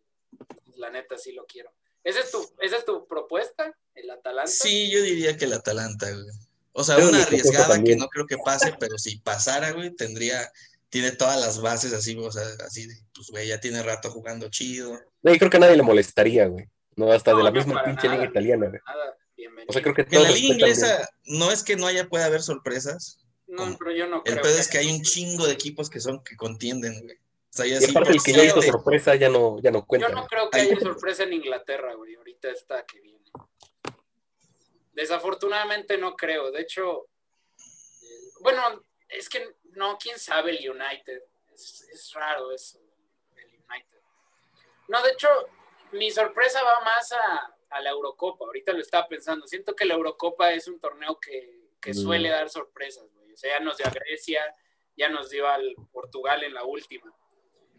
[0.76, 1.72] La neta, sí lo quiero.
[2.09, 4.50] ¿Esa es tu, esa es tu propuesta, el Atalanta?
[4.50, 6.26] Sí, yo diría que el Atalanta, güey.
[6.72, 10.50] O sea, Pero una arriesgada que no creo que pase, pero si pasara, güey, tendría,
[10.90, 14.48] tiene todas las bases así, o sea, así, de, pues, güey, ya tiene rato jugando
[14.48, 14.98] chido.
[15.22, 16.66] No, y creo que a nadie le molestaría, güey.
[16.96, 18.18] No, hasta No, de la no, misma pinche nada.
[18.20, 18.80] liga italiana, güey.
[18.86, 19.66] Nada, bienvenido.
[19.68, 20.52] O sea, creo que Que la liga bien.
[20.54, 23.18] inglesa no es que no haya, puede haber sorpresas.
[23.48, 24.42] No, pero yo no El creo.
[24.42, 27.16] pedo es que hay un chingo de equipos que son, que contienden, güey.
[27.59, 28.70] O sea, ya Y sí, aparte el que ya hizo siete.
[28.78, 30.09] sorpresa ya no, ya no cuenta.
[30.09, 30.68] Yo no creo que Ay.
[30.68, 32.14] haya sorpresa en Inglaterra, güey.
[32.14, 33.18] Ahorita está que viene.
[34.92, 36.50] Desafortunadamente no creo.
[36.50, 37.09] De hecho,
[37.59, 38.62] eh, bueno,
[39.09, 41.22] es que no, quién sabe el United.
[41.52, 42.78] Es, es raro eso,
[43.36, 43.98] el United.
[44.88, 45.28] No, de hecho,
[45.92, 48.44] mi sorpresa va más a, a la Eurocopa.
[48.44, 49.46] Ahorita lo estaba pensando.
[49.46, 51.94] Siento que la Eurocopa es un torneo que, que Mm.
[51.94, 53.32] suele dar sorpresas, güey.
[53.32, 54.54] O sea, ya nos dio a Grecia,
[54.96, 57.12] ya nos dio al Portugal en la última.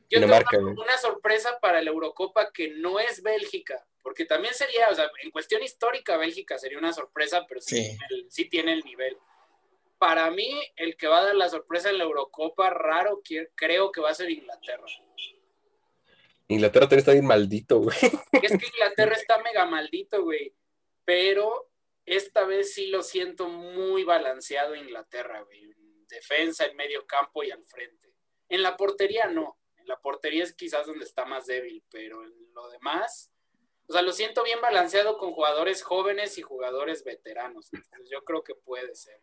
[0.10, 4.90] Yo Dinamarca, tengo una sorpresa para la Eurocopa que no es Bélgica, porque también sería,
[4.90, 7.82] o sea, en cuestión histórica, Bélgica sería una sorpresa, pero sí, Sí.
[7.82, 9.18] Tiene, el, sí tiene el nivel.
[10.00, 13.22] Para mí, el que va a dar la sorpresa en la Eurocopa, raro,
[13.54, 14.86] creo que va a ser Inglaterra.
[16.48, 17.98] Inglaterra también está bien maldito, güey.
[18.42, 20.56] Es que Inglaterra está mega maldito, güey,
[21.06, 21.70] pero
[22.06, 25.62] esta vez sí lo siento muy balanceado Inglaterra, güey.
[25.62, 28.12] En defensa, en medio campo y al frente.
[28.48, 29.59] En la portería no.
[29.90, 33.32] La portería es quizás donde está más débil, pero en lo demás,
[33.88, 37.74] o sea, lo siento bien balanceado con jugadores jóvenes y jugadores veteranos.
[37.74, 39.20] Entonces, yo creo que puede ser.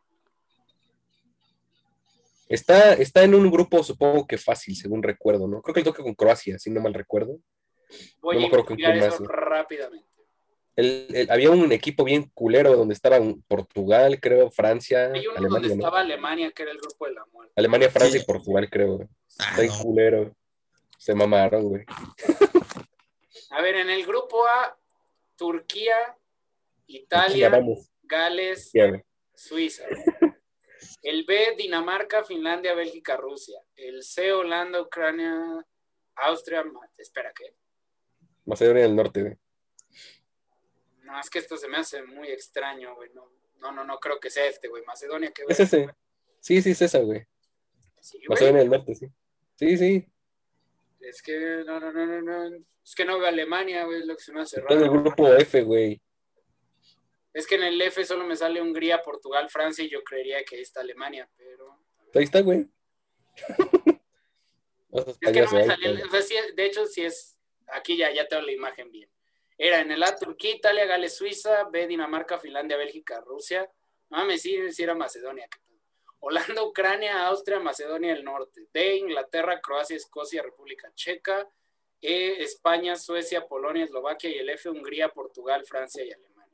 [2.48, 5.62] Está, está en un grupo, supongo que fácil, según recuerdo, ¿no?
[5.62, 7.38] Creo que le toca con Croacia, si no mal recuerdo.
[8.20, 9.26] Voy No a investigar quién eso más, ¿no?
[9.28, 10.06] rápidamente.
[10.74, 15.48] El- el- había un equipo bien culero donde estaban Portugal, creo, Francia, Hay uno donde
[15.58, 15.74] Alemania, ¿no?
[15.74, 17.52] estaba Alemania, que era el grupo de la muerte.
[17.56, 18.24] Alemania, Francia Sí.
[18.24, 19.08] y Portugal, creo.
[19.38, 20.36] Ah, Está culero.
[21.06, 21.84] Se mamaron, güey.
[23.50, 24.76] A ver, en el grupo A,
[25.36, 25.94] Turquía,
[26.88, 27.48] Italia.
[28.02, 29.04] Gales, güey.
[29.32, 29.84] Suiza.
[31.02, 33.62] El B, Dinamarca, Finlandia, Bélgica, Rusia.
[33.76, 35.64] El C, Holanda, Ucrania,
[36.16, 36.64] Austria.
[36.98, 37.54] Espera, ¿qué?
[38.44, 39.36] Macedonia del Norte, güey.
[41.04, 43.10] No, es que esto se me hace muy extraño, güey.
[43.14, 44.82] No, no, no, no creo que sea este, güey.
[44.84, 45.88] Macedonia, ¿qué Es ese.
[46.40, 47.24] Sí, sí, es esa, güey.
[48.00, 48.30] Sí, güey.
[48.30, 49.06] Macedonia del Norte, sí.
[49.54, 50.12] Sí, sí.
[51.08, 52.56] Es que no, no, no, no, no.
[52.84, 54.92] Es que no veo Alemania, güey, es lo que se me hace en el raro.
[54.92, 56.00] grupo F, güey.
[57.32, 60.56] Es que en el F solo me sale Hungría, Portugal, Francia y yo creería que
[60.56, 61.78] ahí está Alemania, pero...
[62.14, 62.68] Ahí está, güey.
[64.96, 66.02] Es que no me salió, güey.
[66.02, 69.10] o sea, sí, de hecho sí es, aquí ya, ya tengo la imagen bien.
[69.58, 73.70] Era en el A, Turquía, Italia, Gales, Suiza, B, Dinamarca, Finlandia, Bélgica, Rusia.
[74.08, 75.46] Mames, sí, sí era Macedonia.
[76.26, 78.66] Holanda, Ucrania, Austria, Macedonia del Norte.
[78.74, 81.48] D, Inglaterra, Croacia, Escocia, República Checa.
[82.02, 86.52] E, España, Suecia, Polonia, Eslovaquia y el F, Hungría, Portugal, Francia y Alemania.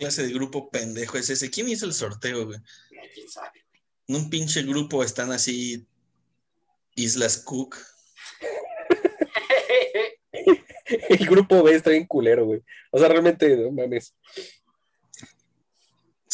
[0.00, 1.50] Clase de grupo pendejo es ese?
[1.50, 2.58] ¿Quién hizo el sorteo, güey?
[2.58, 3.82] no, quién sabe, güey.
[4.08, 5.86] En un pinche grupo están así
[6.96, 7.76] Islas Cook.
[11.08, 12.62] El grupo B está bien culero, güey.
[12.90, 14.14] O sea, realmente, no mames.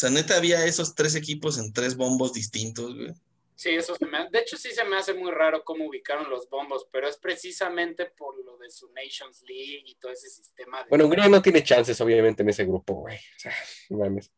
[0.03, 3.13] O sea, neta había esos tres equipos en tres bombos distintos, güey.
[3.55, 6.29] Sí, eso se me ha- De hecho, sí se me hace muy raro cómo ubicaron
[6.29, 10.83] los bombos, pero es precisamente por lo de su Nations League y todo ese sistema
[10.83, 10.89] de.
[10.89, 13.15] Bueno, Hungría no tiene chances, obviamente, en ese grupo, güey.
[13.15, 13.53] O sea,
[13.91, 14.29] no mames.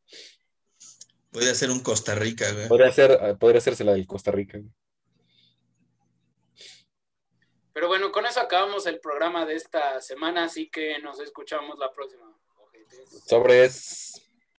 [1.31, 2.67] Puede ser un Costa Rica, güey.
[2.67, 4.71] Podría, ser, podría hacerse la del Costa Rica, güey.
[7.73, 11.91] Pero bueno, con eso acabamos el programa de esta semana, así que nos escuchamos la
[11.91, 12.31] próxima.
[12.59, 13.23] Ojetes.
[13.27, 14.21] Sobres.